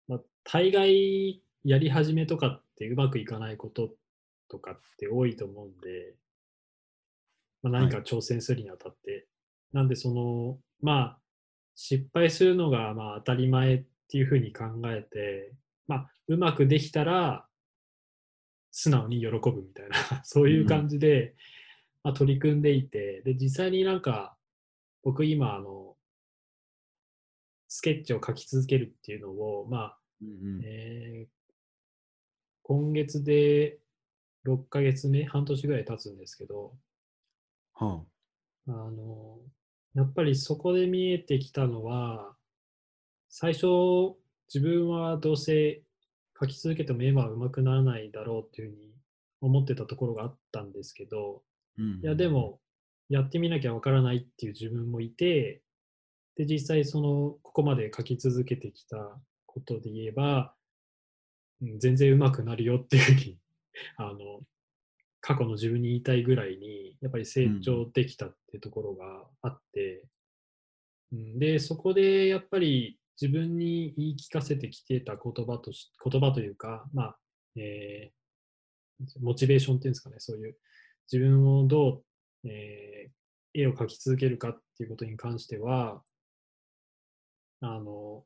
[0.08, 3.90] まあ、大概やり始めとかってうまくいかないこと
[4.48, 6.14] とかって多いと思うんで、
[7.62, 9.26] まあ、何か挑戦するにあたって。
[9.72, 11.18] なんでその、まあ、
[11.74, 15.52] 失敗するのがまあ当たり前っていうふうに考えて、
[15.86, 17.46] まあ、うまくできたら、
[18.78, 21.34] 素直に喜ぶみたいな、 そういう感じで、
[22.02, 24.36] まあ、取り組んでいて、で、実際になんか、
[25.02, 25.96] 僕今、あの、
[27.68, 30.28] スケッチを描き続けるっていうのを、まあ、な。
[30.28, 31.36] うんうんえー
[32.68, 33.78] 今月で
[34.44, 36.76] 6ヶ月目、半年ぐらい経つんですけど、
[37.74, 38.02] は
[38.66, 39.38] あの、
[39.94, 42.34] やっぱりそこで見えてきたのは、
[43.28, 44.16] 最初、
[44.52, 45.84] 自分はどうせ
[46.40, 48.92] 描き続けても絵は上手くならないだろうっていうふうに
[49.40, 51.42] 思ってたところがあったんですけど、
[51.78, 52.60] うんうんいや、で、も、
[53.08, 55.62] やってみなきゃわからないっていう自分もいて、
[56.36, 58.96] で、実際、その、ここまで書き続けてきた
[59.46, 60.54] ことで言えば、
[61.62, 63.38] うん全然上手くなるよっていうふうに、
[63.96, 64.42] あの、
[65.20, 70.06] 過去の自分に言いたいぐらいに、やっぱり成長できたっていうところがあって、
[71.12, 77.18] うんで、そこでやっぱり自分に言い聞かせてきてた言葉とし、言葉というか、まあ、
[77.56, 78.16] えー
[79.20, 80.56] モチベーションっていうんですかね、そういう
[81.12, 82.02] 自分をど
[82.44, 83.16] う、えー
[83.56, 86.02] 絵を描き続けるかっていうことに関しては、
[87.62, 88.22] あの、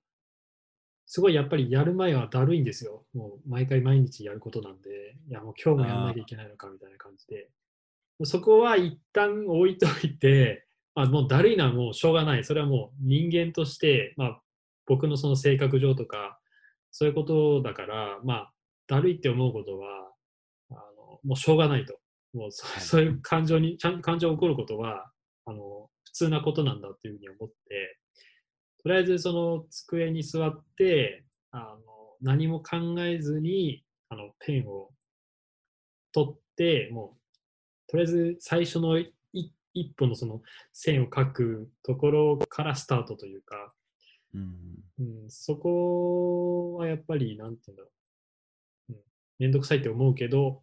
[1.07, 3.05] すごいやっぱりやる前はだるいんですよ。
[3.15, 7.49] もう毎回毎日やることなんで、いやもう今日もやらなきゃいけないのかみたいな感じで。
[8.25, 12.45] そこは一旦置いといて、まあ、もうだるいのはもうしょうがない。
[12.45, 14.43] それはもう人間として、まあ、
[14.91, 16.41] 僕のその性格上とか、
[16.91, 18.53] そういうことだから、まあ、
[18.89, 19.87] だるいって思うことは、
[20.71, 21.97] あのもうしょうがないと。
[22.35, 25.09] もうそ,、はいそういう感情に、ちゃん感情が起こることは、
[25.47, 27.99] あの、普通なことなんだっていうふうに思って、
[28.83, 31.81] とりあえずその机に座って、あの
[32.21, 34.91] 何も考えずにあのペンを
[36.13, 39.13] 取って、もうとりあえず最初のい
[39.73, 40.41] 一歩のその
[40.73, 43.73] 線を描くところからスタートというか、
[44.35, 44.85] うん。
[44.99, 47.89] うん、そこはやっぱり、なんていうんだろ
[48.91, 48.97] う、うん、
[49.39, 50.63] めんどくさいって思うけど、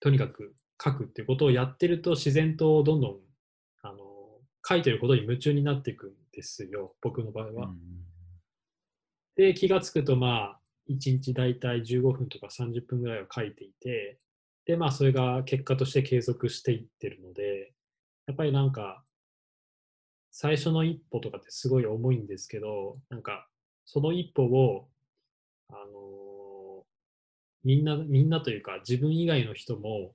[0.00, 3.18] とにかく書くっていうことをやってると自然とどんどん
[3.82, 3.98] あの
[4.66, 7.66] 書いてることに夢中になっていくんですよ、僕の場合は。
[7.66, 8.00] うん
[9.40, 14.18] で、気がつくと、まあ、1日大体15分とか30分ぐらいは書いていて、
[14.66, 17.72] で、まあ、それが結果として継続していってるので、
[18.26, 19.02] やっぱりなんか、
[20.30, 23.48] 最初の一歩とかってすごい重いんですけど、なんか、
[23.84, 24.88] その一歩を、
[25.68, 26.20] あのー
[27.62, 30.14] みんな、みんなというか、自分以外の人も、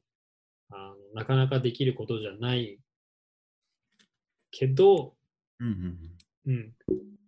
[0.72, 2.80] あのなかなかできることじゃない
[4.52, 5.14] けど、
[5.60, 5.68] うん
[6.48, 6.74] うんうん。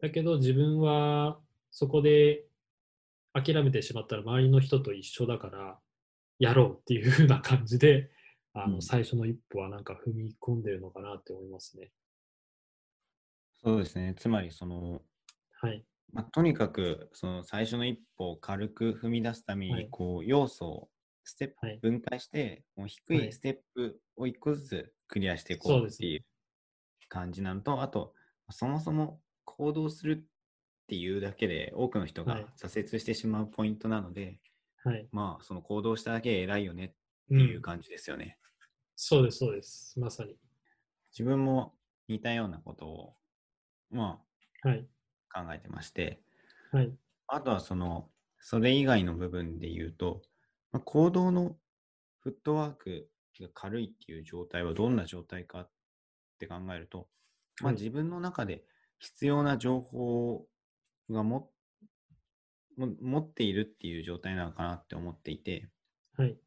[0.01, 1.39] だけど自分は
[1.71, 2.45] そこで
[3.33, 5.77] 諦めてしまったら周りの人と一緒だから
[6.39, 8.09] やろうっていう風な感じで
[8.53, 11.91] あのうん最初の一歩はなんか踏み込んでるのかなって思いますね。
[13.57, 14.15] そうですね。
[14.15, 15.03] つまり、その、
[15.61, 15.85] はい。
[16.11, 20.91] まあ、とにかく、その最初の一歩を軽く踏み出すために、はいこう、要素を
[21.23, 21.81] ステップはい。
[21.81, 26.25] 分解して、もう低はいいステップを一個ずつクリアしていこうっていう
[27.09, 28.15] 感じなのと、あと、
[28.51, 30.27] そもそも行動するっ
[30.87, 34.41] ていうだけで多くの人がはい挫折してしまうポイントなので、
[34.83, 35.09] はい。
[35.11, 36.95] まあ、その行動しただけで偉いよねって
[37.29, 37.53] うん。
[37.53, 38.39] いう感じですよね。
[38.97, 39.97] そうです、そうです。
[39.99, 40.37] まさに。
[41.11, 43.17] 自分も似たようなことを、
[43.91, 44.23] ま
[44.61, 44.87] はい。
[45.29, 46.21] あ、考えてまして、
[46.71, 46.97] はい。
[47.27, 50.21] あとはその、それ以外の部分で言うと、
[50.71, 51.57] まあ、行動の
[52.19, 55.71] フットワークが軽いっていう状態はどんな状態かっ
[56.39, 57.09] て考えると、
[57.61, 58.65] まあ、はい自分の中で
[58.99, 60.47] 必要な情報
[61.09, 61.51] がも
[62.77, 65.69] も持っているっていう状態なのかなって思っていて、
[66.17, 66.37] はい。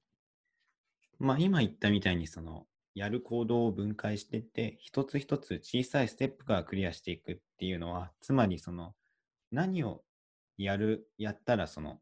[1.21, 8.95] まあ、今言ったみたいにそのやる行動を分解していって一つ一つ小さいステップからクリアしていくっていうのはつまりその
[9.53, 10.03] 何を
[10.59, 12.01] やるやったらその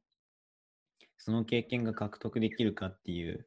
[1.17, 3.47] その経験が獲得できるかっていう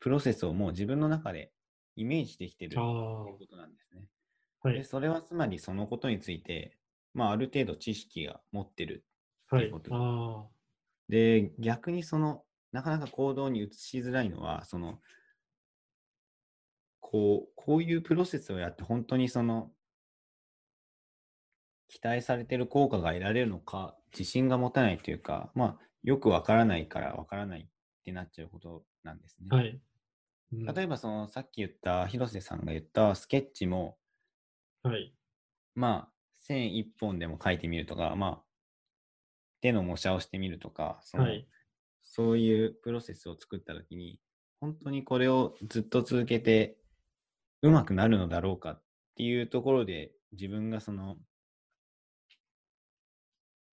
[0.00, 1.52] プロセスをもう自分の中で
[1.96, 2.84] イメージできてるってあい
[3.32, 4.08] うことなんですね。
[4.64, 4.68] あ。
[4.68, 4.84] はでい。
[4.84, 6.78] それはつまりそのことについて、
[7.14, 9.04] まあ、ある程度知識が持ってる
[9.48, 9.80] はいっていうこ。
[9.80, 10.48] とあ
[11.08, 15.00] で、逆にその、なかなか行動に移しづらいのは、その、
[17.12, 19.72] こう、こういうプロセスをやって本当にその、
[21.88, 27.68] 期待されてる効果が得られるのか、自信が持たないというか、まあ、よくわからないからわからないっ
[28.04, 29.46] てなっちゃうことなんですね。
[29.50, 29.56] あ。
[29.56, 29.80] はい。
[30.52, 33.98] うん例えばその、さっき言った、広瀬さんが言ったスケッチも、
[34.82, 35.14] はい。
[35.74, 38.44] まあ、線一本でも書いてみるとか、まあ、
[39.60, 41.48] 手の模写をしてみるとか、そのはい。
[42.02, 44.20] そういうプロセスを作ったときに、
[44.60, 46.78] 本当にこれをずっと続けて
[47.62, 48.82] うまくなるのだろうかっ
[49.14, 51.16] ていうところで、自分がその、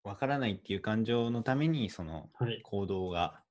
[0.04, 2.62] わからないっていう感情のために、そのはい。
[2.62, 3.42] 行動が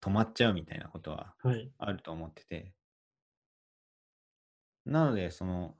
[0.00, 1.72] 止まっちゃうみたいなことははい。
[1.78, 2.74] あると思ってて。
[4.84, 5.78] なので、その、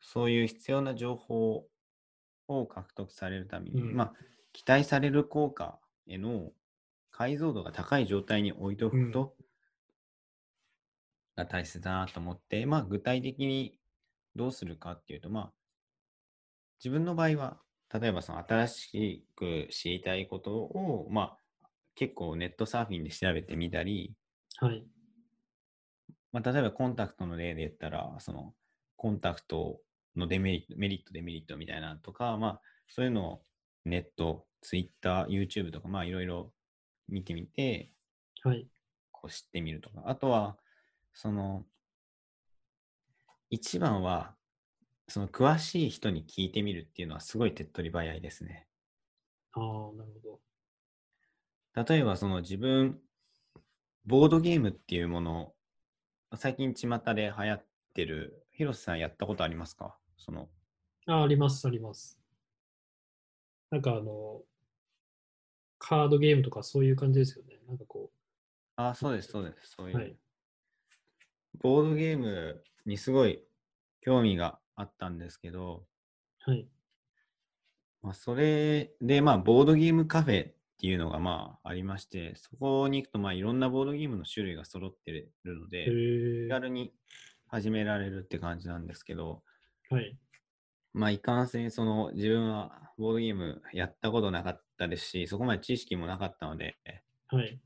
[0.00, 1.68] そういう必要な情報
[2.48, 4.14] を獲得されるために、うんまあ、
[4.52, 6.52] 期待される効果への
[7.10, 9.36] 解像度が高い状態に置いておくこと
[11.38, 13.78] が大切だなと思って、まあ、具体的に
[14.34, 15.52] どうするかっていうと、まあ、
[16.84, 17.58] 自分の場合は、
[17.92, 24.14] 例えばその新しく知りたいことを、まあ、結構ネットサーフィンで調べてみたり、
[24.60, 24.84] はい。
[26.32, 28.52] まあ、例えばコンタクトの例で言ったら、その
[28.96, 29.80] コンタクト
[30.16, 33.42] のデメリット、メリット、デメリットみたいなのとか、まあ、そういうのを
[33.84, 36.52] ネット、ツイッター、YouTube とか、まあ、いろいろ
[37.08, 37.92] 見てみて、
[38.42, 38.68] はい。
[39.12, 40.02] こう知ってみるとか。
[40.06, 40.58] あとは、
[41.18, 41.66] その、
[43.50, 44.36] 一番は、
[45.08, 48.68] その詳しい人に聞いてみるっていうのはすごい手っ取り早いですね。
[49.52, 50.40] ああ、なるほ
[51.74, 53.00] 例えば、その自分、
[54.04, 55.54] ボードゲームっていうもの
[56.32, 59.98] を、最近巷で流行ってる、広瀬さんやったことありますか？
[60.16, 60.50] その、
[61.06, 61.12] ど。
[61.14, 62.18] あ、あります、あります。
[63.70, 64.42] なんかあの、
[65.80, 67.58] カードゲームとかそういう感じですよね。
[67.66, 68.12] なんかこ
[68.76, 69.96] あ、そうです、そうです、そういう。
[69.96, 70.16] はい
[71.54, 73.44] ボードゲームにすごい
[74.00, 75.86] 興味があったんですけど、
[76.46, 76.68] う、はい。
[78.02, 85.92] まあ、それで、まあ、ボードゲームカフェっていうのが、まあ、ありまして、そこに行くと、まあ、いろんなボードゲームの種類が揃ってるのへで、
[86.34, 86.48] 気え。
[86.48, 86.94] 軽に
[87.48, 89.42] 始められるって感じなんですけど、
[89.90, 90.18] はい。
[90.92, 96.78] まあ、いかんせん、その、自分はボードゲームやったことなかったですし、そこまで知識もなかったので、
[97.28, 97.60] はい。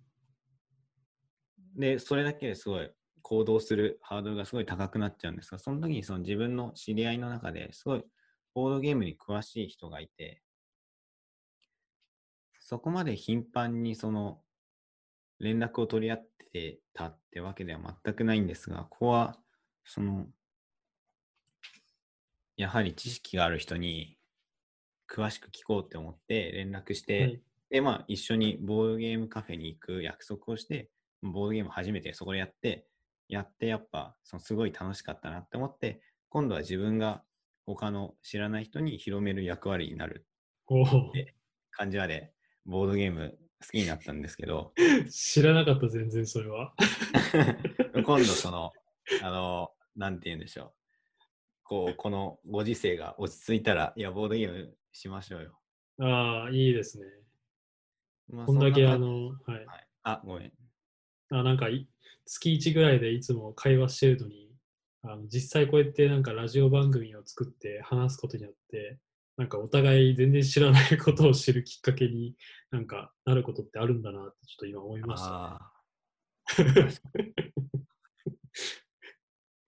[1.77, 2.91] で、それだけですごい
[3.23, 8.05] 行動するハードルがすごい高くなっちゃうんですが、その時にその自分の知り合いの中ですごい
[8.55, 10.43] ボードゲームに詳しい人がいて、
[12.61, 14.41] そこまで頻繁にその
[15.39, 19.37] 連絡を取り合ってたってわけでは全くないんですが、ここは
[19.85, 20.27] その
[22.57, 24.19] やはり知識がある人に
[25.11, 27.43] 詳しく聞こうって思って連絡して、はい。
[27.71, 30.91] で、まあ、一緒にボードゲームカフェに行く約束をして、
[31.23, 32.87] ボードゲーム初めてそこでやって、
[33.33, 37.23] やってやっぱ、そのすごい楽しかったなって思って、今度は自分が
[37.65, 40.27] 他の知らない人に広める役割になる
[40.67, 41.35] おおえ
[41.71, 42.35] 感じまで、
[42.67, 44.75] ボードゲーム好きになったんですけど、
[45.11, 46.75] 知らなかった、全然それは。
[48.05, 48.71] 今度その、
[49.23, 50.73] あの、なんて言うんでしょう。
[51.63, 55.59] こう、このご時世が落ち着いたら、いや、ボードゲームしましょうよ。
[56.01, 57.07] ああ、いいですね。
[58.29, 59.67] まあこんだけあの、はい。
[59.67, 60.53] はい、あ、ごめん。
[61.33, 61.89] あなんかい
[62.27, 64.51] 月1ぐらいでいつも会話してるのに
[65.03, 68.99] あの実際こうやってなんかラジオ番組を作って話すことによって
[69.37, 72.37] なんかお互い全然知らないことを知るきっかけに
[72.71, 75.73] なんかなることってあるんだなってちょっと今思いました、
[76.63, 76.73] ね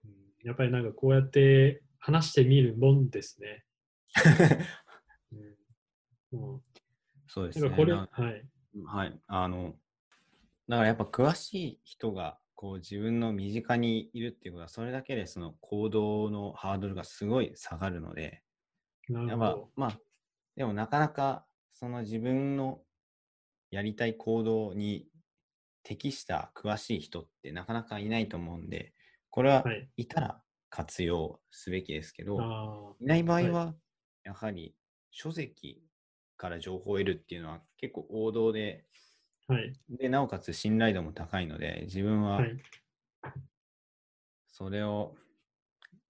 [0.07, 3.65] んやっぱりなんかこうやって話してみるもんですね。
[4.17, 4.67] ー
[5.33, 6.63] うんも
[7.27, 7.71] そうですね。
[7.71, 8.45] はい。
[8.85, 9.21] はい。
[9.27, 9.75] あの、
[10.69, 18.43] だからやっぱ詳しい人が、こう自分の身近にいるっていうことは、それだけでその行動のハードルがすごい下がるので、
[19.27, 19.73] やっぱなるほど。
[19.77, 20.01] まあ、
[20.57, 22.85] でもなかなかその自分の
[23.71, 25.09] やりたい行動に
[25.83, 28.95] 適した詳しい人ってなかなかいないと思うんで、
[29.31, 29.91] これははい。
[29.97, 33.77] いたら活用すべきですけど、あいない場合はいは、
[34.25, 34.77] やはり
[35.11, 35.85] 書籍
[36.37, 38.97] から情報を得るっていうのは結構王道で、あ、
[39.49, 39.75] はい。
[39.89, 42.65] で、なおかつ信頼度も高いので、自分ははい。
[44.49, 45.17] それを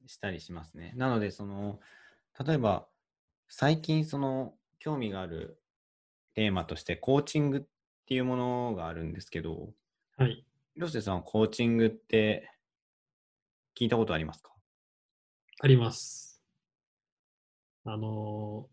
[0.07, 0.93] したりしますね。
[0.97, 1.81] なので、その、
[2.47, 2.89] 例えば、
[3.49, 5.63] 最近、その、興味がある
[6.35, 7.63] テーマとして、コーチングっ
[8.07, 9.75] ていうものがあるんですけど、
[10.17, 10.45] はい。
[10.75, 12.49] 広瀬さんはコーチングって
[13.77, 14.55] 聞いたことありますか？
[15.61, 16.41] あります。
[17.87, 18.69] あの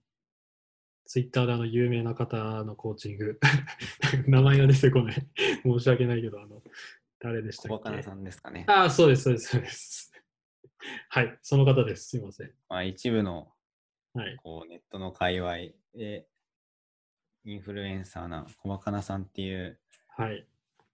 [1.11, 3.37] ツイッターであの有名な方のコーチング、
[4.27, 5.27] 名前が出てこない。
[5.61, 6.63] 申し訳ないけど、あの、
[7.19, 7.67] 誰でしたっけ？
[7.67, 8.63] 小若菜さんですかね。
[8.69, 10.13] ああ、そうです、そうです、そうです。
[11.09, 12.07] はい、その方です。
[12.11, 12.53] すいません。
[12.69, 13.51] まあ、一部の
[14.13, 14.37] はい。
[14.37, 15.57] こうネットの界隈
[15.93, 16.29] で、
[17.43, 19.81] インフルエンサーな小若菜さんっていう
[20.15, 20.47] はい。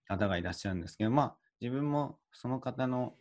[0.08, 3.16] 方がいらっしゃるんですけど、まあ、自分もその方の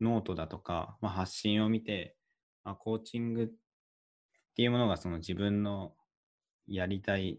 [0.00, 2.16] ノートだとか、まあ、発信を見て、
[2.64, 3.48] あ、コーチングっ
[4.54, 5.94] ていうものがその自分の
[6.66, 7.38] やりたい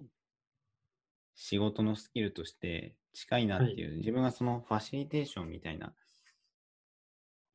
[1.35, 5.93] 仕事のスキルとして近いなっていう、自分がそのファシリテーションみたいな、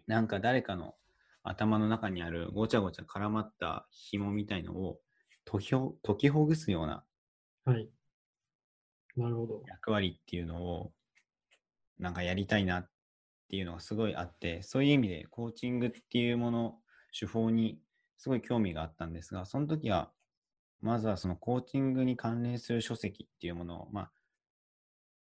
[0.09, 0.97] なんか誰かの
[1.45, 5.01] 頭の中にあるごちゃごちゃ絡まった紐みたいのを
[5.45, 7.07] 解きほ解きほぐすような
[7.65, 7.91] はい。
[9.17, 9.63] なるほど。
[9.69, 10.93] 役割っていうのを
[11.99, 12.91] なんかやりたいなっ
[13.49, 16.81] ていうのがすごいあってそういう意味でコーチングっていうもの
[17.19, 17.81] 手法に
[18.17, 20.13] すごい興味があったんですがその時は
[20.81, 24.11] まずはそのコーチングに関連する書籍っていうものをまあ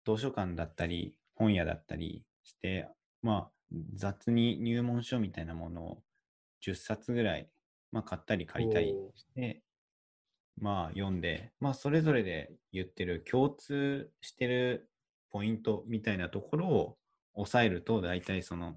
[0.06, 2.88] 図書館だったり本屋だったりして
[3.22, 3.52] まあ
[3.96, 6.04] 雑に入門書みたいなものを
[6.66, 7.50] 10冊ぐらい、
[7.92, 9.62] まあ、買ったり借りたりして
[10.60, 14.90] まあ読んで、まあそれぞれで言ってる共通してる
[15.32, 16.98] ポイントみたいなところを
[17.34, 18.76] 抑えると大体その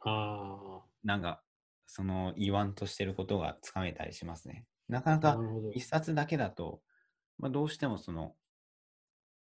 [0.00, 1.40] あなんか
[1.92, 4.66] その言わんとしてることがつかめたりしますね。
[4.88, 5.46] なかなあ、か。
[5.70, 6.82] 一冊だけだと、
[7.38, 8.36] まあ、どうしてもその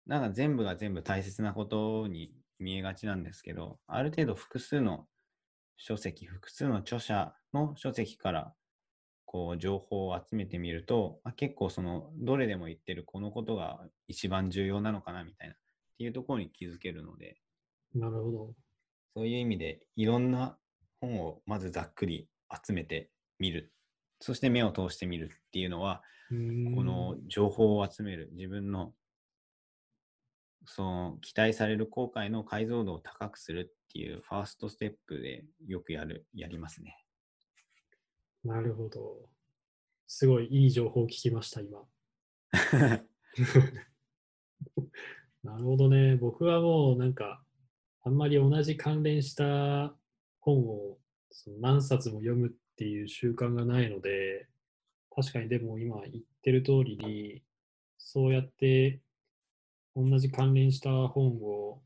[0.07, 5.09] なんか全部が全部大切なことに見えがちなんですけど、ある程度複数の
[5.77, 8.55] 書籍、複数の著者の書籍から
[9.27, 15.59] こう情報を集めてみると、あ結構そのどれでも言ってるこのことが一番重要なのかなみたいなっ
[15.99, 17.43] ていうところに気づけるので、
[17.95, 18.55] なるほど。
[19.17, 20.59] そういう意味でいろんな
[21.05, 22.29] 本をまずざっくり
[22.67, 23.73] 集めてみる。
[24.21, 28.95] そして目を通してみるっていうのは、この情報を集める自分の
[30.67, 36.97] その期待される後悔の解像度を高くするっていうファーストステップでよくやる、やりますね。
[38.43, 39.29] なるほど。
[40.07, 41.83] すごいいい情報を聞きました、今。
[45.43, 46.17] なるほどね。
[46.17, 47.43] 僕はもうなんか、
[48.03, 49.97] あんまり同じ関連した
[50.45, 50.99] 本を
[51.31, 54.47] その何冊も読むっていう習慣がないので、
[55.15, 57.43] 確かにでも今言ってる通りに、
[57.99, 59.01] そうやって
[59.97, 61.81] 同じ関連した本を、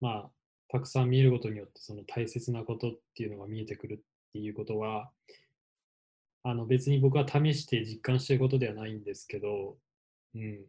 [0.00, 0.30] まあ、
[0.68, 3.98] たくさん見ることによって、その大切なことっていうのが見えてくるっ
[4.32, 5.10] ていうことは、
[6.42, 9.78] あの別に僕は試して実感してることではないんですけど、
[10.34, 10.66] うん。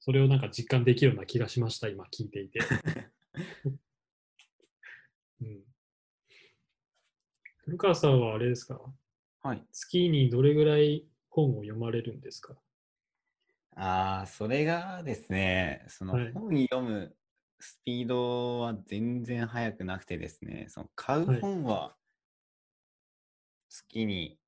[0.00, 2.60] それをなんか実感できるような気がしました、今聞いていて。
[5.40, 5.62] うん。
[7.66, 8.80] 古川さんはあれですか？
[9.42, 9.64] はい。
[9.72, 12.54] 月にどれぐらい本を読まれるんですか？
[13.74, 17.16] ああ、それがですね、そのはい本読む
[17.58, 21.96] スピードは全然速くなくてですね、その買うはい本は
[23.68, 24.38] 月に、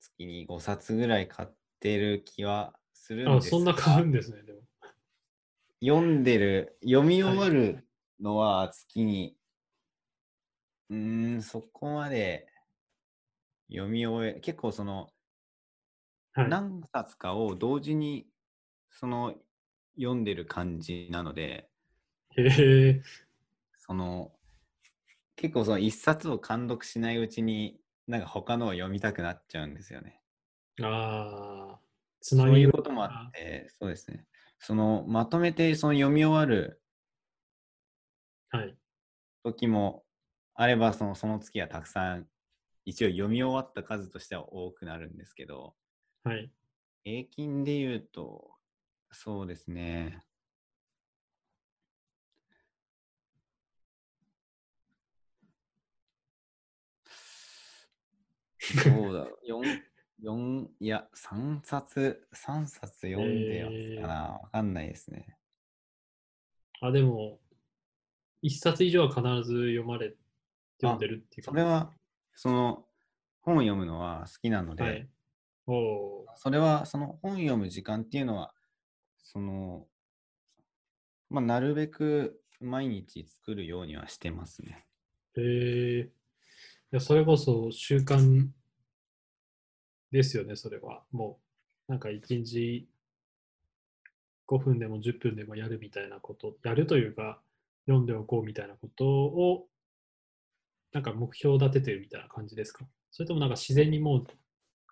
[0.00, 4.60] 月に5冊ぐらい買ってる気はするんあ、ですそんなが買うんですね、でも。
[5.84, 7.86] 読んでる、読み終わる
[8.18, 9.36] のは月に、
[10.90, 12.48] うーん、そこまで
[13.70, 15.12] 読み終え、結構その、
[16.34, 16.48] はい。
[16.48, 18.26] 何冊かを同時に
[18.90, 19.34] その
[19.96, 21.70] 読んでる感じなので、
[22.36, 22.42] へ
[22.88, 23.02] え。
[23.78, 24.32] その
[25.36, 30.22] 結構その一冊を監読しないうちになんか他のを読みたくなっちゃうんですよね。
[30.82, 31.80] ああ。
[32.20, 34.26] つなそうぎいうこともあって、そうですね。
[34.58, 36.82] そのまとめてその読み終わる
[38.50, 38.76] はい。
[39.44, 40.05] 時も
[40.56, 42.26] あればそのその月はたくさん
[42.86, 45.74] 一応読み終わった数としては多くなるんですけど、
[46.24, 46.50] はい。
[47.04, 48.52] 平均で言うと、
[49.10, 50.22] そうですね。
[58.84, 59.64] どうだろう。
[59.64, 59.82] 4、
[60.20, 64.14] 四いや、3冊、3冊読んでますかな。
[64.42, 65.36] わかんないですね。
[66.80, 67.40] あ、でも、
[68.42, 70.14] 一冊以上は必ず読まれ、
[70.80, 71.50] 読んでるっていうか。
[71.50, 71.92] それは、
[72.34, 72.86] その、
[73.40, 75.08] 本を読むのは好きなので、はい。
[75.66, 78.54] おおそれは、その本読む時間っていうのは、
[79.18, 79.86] その、
[81.28, 84.86] まあ、なるべく毎日作るようにはしてますね。
[85.36, 85.40] ー。
[85.40, 86.02] へえ。
[86.02, 86.08] い
[86.92, 88.48] や、それこそ習慣
[90.12, 91.02] ですよね、それは。
[91.12, 91.40] も
[91.88, 92.88] う、なんか一日
[94.46, 97.40] 5分でも10分でもやるみたいなこと、やるというか、
[97.86, 99.68] 読んでおこうみたいなことを、
[100.96, 102.86] なんか目標立ててるみたいな感じですか？
[103.10, 104.24] それともなんか自然にもう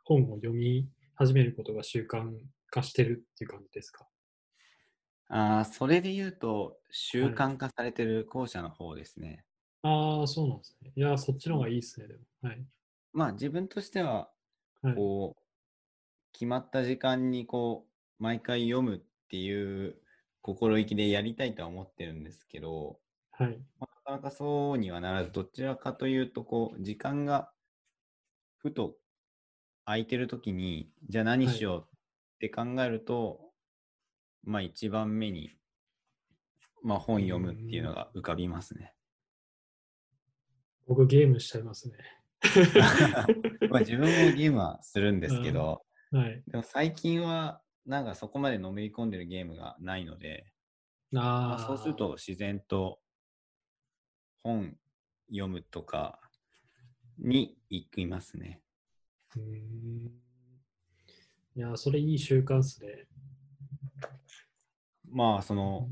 [0.04, 2.30] 本を読み始めることが習慣
[2.68, 4.06] 化してるっていう感じですか？
[5.30, 9.46] ああ、それで言うと、習慣化されてる後者の方ですね。
[9.80, 10.92] ああ、そうなんですね。
[10.94, 12.20] いや、そっちの方がいいですね、でも。
[12.42, 12.66] はい。
[13.14, 14.30] まあ、自分としては、
[14.82, 14.94] はい。
[14.94, 15.42] こう、
[16.32, 17.88] 決まった時間に、こ
[18.20, 19.96] う、毎回読むっていう
[20.42, 23.00] 心意気でやりたいとは思ってるんですけど、
[23.32, 23.58] はい。
[23.80, 27.50] まあなかなかそうにはならず、どちらかというと、こう、時間が
[28.58, 28.96] ふと
[29.86, 31.88] 空いてるときに、じゃあ何はいしようっ
[32.40, 33.40] て考えると、
[34.42, 35.52] まあ一番目に、
[36.82, 38.92] まあ本読むっていうのが浮かびますね。
[40.86, 41.96] 僕、ゲームしちゃいますね。
[43.70, 46.42] まあ自分もゲームはするんですけど、はい。
[46.46, 50.46] でも最近はなんかそこまでのめり込んでるゲームがないので、
[51.10, 52.98] まあ、ああ、そうすると自然と
[54.44, 54.76] 本
[55.28, 56.20] 読むとか
[57.18, 58.60] に行きますね。
[59.36, 60.10] うーん。
[61.56, 63.06] いや、それいい習慣っすね。
[65.10, 65.88] まあその、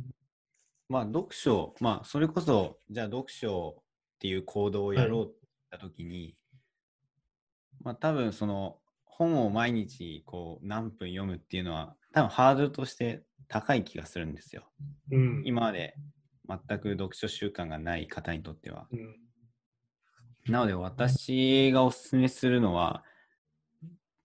[0.88, 3.82] まあ読書、まあそれこそじゃあ読書っ
[4.18, 5.34] ていう行動をやろうって
[5.70, 6.36] 言った時に、
[7.80, 14.70] まあ多分その本を毎日こう何分読むっていうのは多分ハードルとして高い気がするんですよ。
[15.10, 15.42] うん。
[15.46, 15.94] 今まで
[16.48, 18.86] 全く読書習慣がない方にとっては。
[18.90, 19.16] うん。
[20.52, 23.04] なので私がおすすめするのは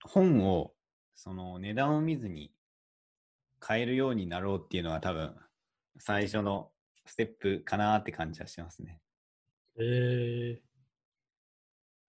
[0.02, 0.72] 本を
[1.14, 2.52] その値段を見ずに
[3.60, 5.36] 買えるようになろうっていうのが多分
[5.98, 6.70] 最初の
[7.06, 9.00] ステップかなって感じはしますね。
[9.80, 10.60] え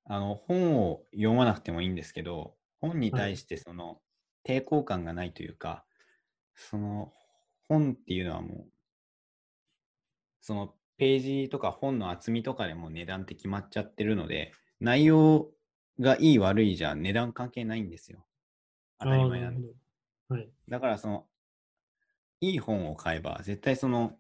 [0.05, 4.01] あの本を読まなくてもいいんですけど本に対してその
[4.47, 5.83] 抵抗感がないというか、
[6.55, 7.13] その
[7.67, 8.67] 本っていうのはもう
[10.41, 15.49] そのページとか本の厚みとかでも値段って決まっちゃってるので内容
[15.99, 18.25] がいい悪いじゃ値段関係ないんですよ。
[19.01, 19.67] ー、当たり前なんで。
[20.29, 20.49] はい。
[20.67, 21.25] だからその
[22.41, 24.17] いい本を買えば絶対その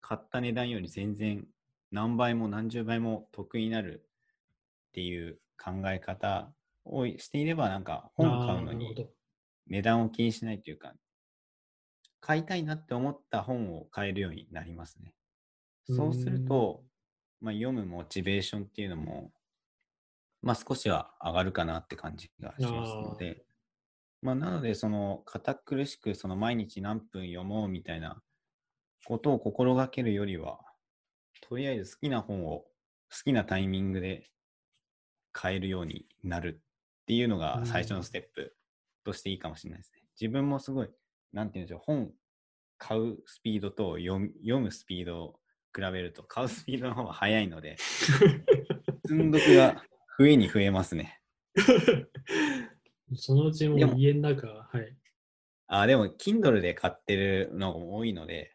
[0.00, 1.46] 買った値段より全然
[1.90, 4.06] 何倍も何十倍も得になる
[4.88, 6.52] っていう考え方
[6.84, 9.08] をしていればなんか本を買うのに
[9.66, 10.92] 値段を気にしないというか
[12.20, 15.14] 買いたいなって思った本を買えるようになりますね。
[15.86, 16.82] そうすると、
[17.40, 19.32] まあ、読むモチベーションっていうのも、
[20.42, 23.44] まあ、少しは上がるかなって感じがしますので、
[24.22, 28.22] まあ、なので、その、堅苦しく、その、毎日何分読もうみたいな
[29.04, 30.60] ことを心がけるよりは、
[31.42, 32.66] とりあえず好きな本を好
[33.24, 34.30] きなタイミングで
[35.32, 36.62] 買えるようになる
[37.02, 38.56] っていうのが最初のステップ
[39.04, 40.02] としていいかもしれないですね。
[40.18, 40.90] 自分もすごい、
[41.32, 42.10] なんていうんでしょう、本
[42.78, 45.40] 買うスピードと読む読むスピードを
[45.74, 47.76] 比べると買うスピードの方が速いので、
[49.06, 49.84] 積んどくが
[50.18, 51.20] 増えに増えますね。
[53.16, 54.96] そのうちも家の中、はい。
[55.66, 58.54] あ、でも、Kindle で買ってるのが多いので、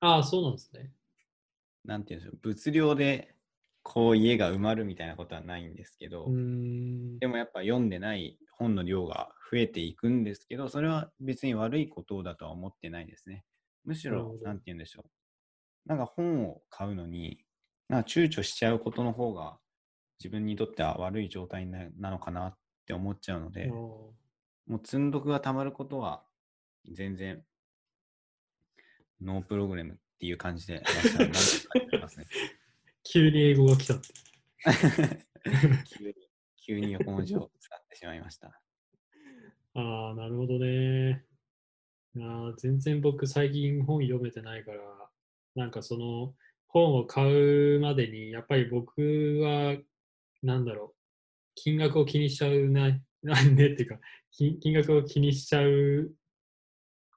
[0.00, 0.92] ああ、そうなんですね。
[1.84, 3.34] なんていうんでしょう、物量で
[3.82, 6.26] こう家が埋まるみたいなことはないんですけど。
[6.26, 13.44] でもやっぱ読んでない本の量が増えていくんですけど、それは別に悪いことだとは思ってないですね。
[13.84, 15.21] むしろなんて言うんでしょう。
[15.86, 17.44] なんか本を買うのに、
[17.88, 19.58] なんか躊躇しちゃうことの方が
[20.18, 22.56] 自分にとっては悪い状態ななのかなっ
[22.86, 24.14] て思っちゃうので、も
[24.68, 26.22] う積んどくがたまることは
[26.90, 27.42] 全然
[29.20, 30.82] ノープログラムっていう感じでね。
[33.04, 34.08] 急に英語が来たって。
[35.98, 36.14] 急に、
[36.56, 38.60] 急に横文字を使ってしまいました。
[39.74, 41.24] ああ、なるほどね。
[42.16, 45.01] あー全然僕最近本読めてないから、
[45.54, 46.34] なんかその
[46.68, 49.00] 本を買うまでに、やっぱり僕
[49.42, 49.76] は、
[50.42, 50.96] なんだろう、
[51.54, 54.00] 金額を気にしちゃうな、 なんでっていうか、
[54.30, 56.12] 金金額を気にしちゃう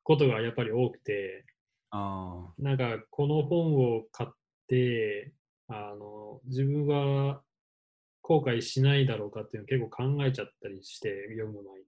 [0.04, 1.46] ことがやっぱり多くて、
[1.90, 4.30] あなんかこの本を買っ
[4.68, 5.34] て、
[5.68, 7.42] あの自分は
[8.22, 11.86] 後悔しないだろうかっていうのを結構考えちゃったりして読む前に。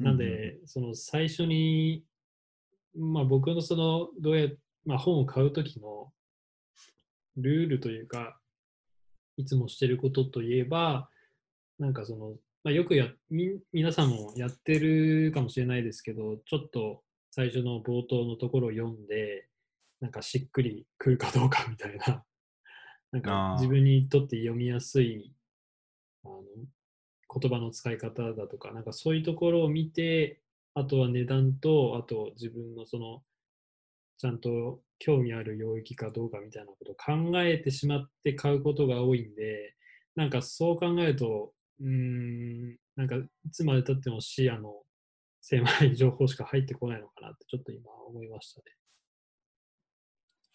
[0.00, 0.04] あ。
[0.04, 2.04] なんで、その最初に、
[2.96, 4.48] まあ僕のその、どうや、
[4.84, 6.12] まあ本を買うときの
[7.36, 8.38] ルールというか、
[9.36, 11.08] いつもしてることといえば、
[11.78, 19.48] なんかその、まあ、よくやみ、皆さんもやってるかもしれないですけど、ちょっと最初の冒頭のところを読んで、
[20.00, 22.24] なんかしっくりくるかどうかみたいな、
[23.12, 25.32] なんか自分にとって読みやすい
[26.24, 26.42] あの
[27.40, 30.40] 言葉の使い方だとか、なんかそういうところを見て、
[30.74, 33.22] あとは値段と、あと自分のその、
[34.18, 39.74] ちゃんと興味ある領域かどうかみたいなことを考えてしまって買うことが多いんで、
[40.14, 44.82] なんかそう考えると、うーん、なんかいつまでたっても視野の
[45.40, 48.64] 狭い情報しか入ってこないのかなってちょっと今思いましたね。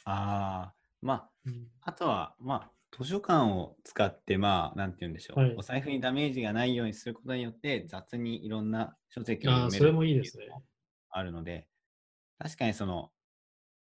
[0.05, 5.55] ああ、まあ、うん、あとは、まあ、図書館を使って、まあ、なんて言うんでしょう、はい。
[5.57, 10.47] お財布にダメージがないようにすることによって、雑にいろんな書籍をああ、読めるそれもいいですね。
[11.09, 11.67] あるので、
[12.39, 13.11] 確かにその、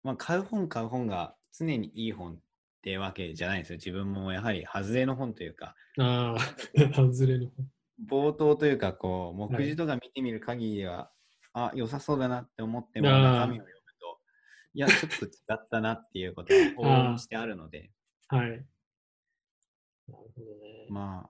[0.03, 2.37] まあ、買う本買う本が常にいい本っ
[2.81, 3.77] てわけじゃないんですよ。
[3.77, 6.39] 自分もやはり外れの本というか、ああ、
[6.93, 7.69] 外れの本。
[8.07, 11.11] 冒頭というか、こう、目はい次とか見てみる限りでは、
[11.53, 14.19] あ、良さそうだなって思っても、中身を読むと、
[14.73, 17.91] いや、ちょっと違ったなっていうことは往々にしてあるので、
[18.27, 18.49] はい。
[18.49, 18.65] なる
[20.07, 20.87] ほどね。
[20.89, 21.29] まあ、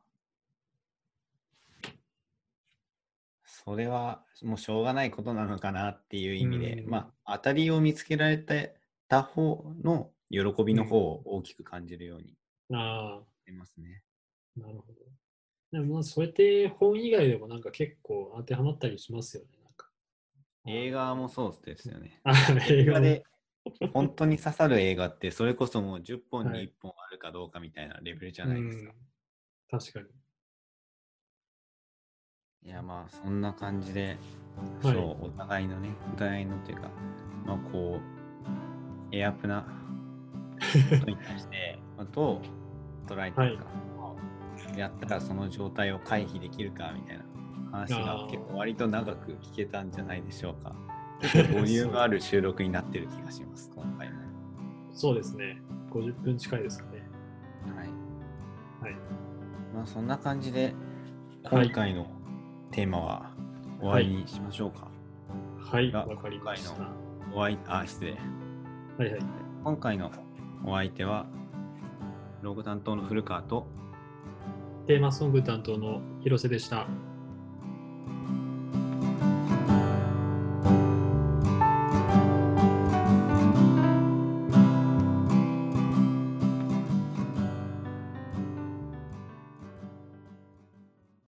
[3.65, 8.75] それはもうしょうがないことなのかなっていう意味で、うんまあ、当たりを見つけられて
[9.07, 12.25] た方の喜びの方を大きく感じるように
[12.73, 14.03] あしてますね。
[14.57, 14.99] あ、なるほど。
[15.71, 19.49] でもまあ、それって本以外でもなんか結構当てはまったりしますよね。
[20.65, 22.21] 映画もそうですよね。
[22.23, 22.33] あ
[22.69, 23.23] 映画で
[23.93, 28.91] 本当に刺さる映画って、それこそもう10本にはい1本あるかどうかみたいなレベルじゃないですか。
[28.91, 28.95] うん
[29.69, 30.05] 確かに。
[32.65, 34.17] いや、まあ、そんな感じで、
[34.81, 36.89] はいそう、お互いのね、お互いのっていうか、
[37.45, 42.41] まあ、こう、エアプなことに対して、まあど
[43.07, 43.65] う捉えてるか、
[43.97, 44.15] ま
[44.75, 47.23] あやったらその状態を回避できるかみたいな
[47.71, 50.75] 話が結構割と長く聞けたんじゃないでしょうか。
[51.53, 54.15] ボリュームある収録になってる気がします、今回も。
[54.91, 55.61] そうですね。
[55.91, 57.03] 50分近いですかね。
[57.75, 58.91] はい。
[58.93, 58.99] はい。
[59.75, 60.73] まあ、そんな感じで、
[61.43, 62.07] はい今回の
[62.73, 63.31] テーマは
[63.79, 64.87] 終わりにしましょうか。
[65.59, 66.73] はい、がわかりました。
[67.31, 68.11] お相あ、失礼。
[68.13, 68.15] い
[68.97, 69.19] はい。
[69.63, 70.11] 今回の
[70.65, 71.27] お相手は、
[72.41, 73.67] ロゴ担当の古川と、
[74.87, 76.87] テーマソング担当の広瀬でした。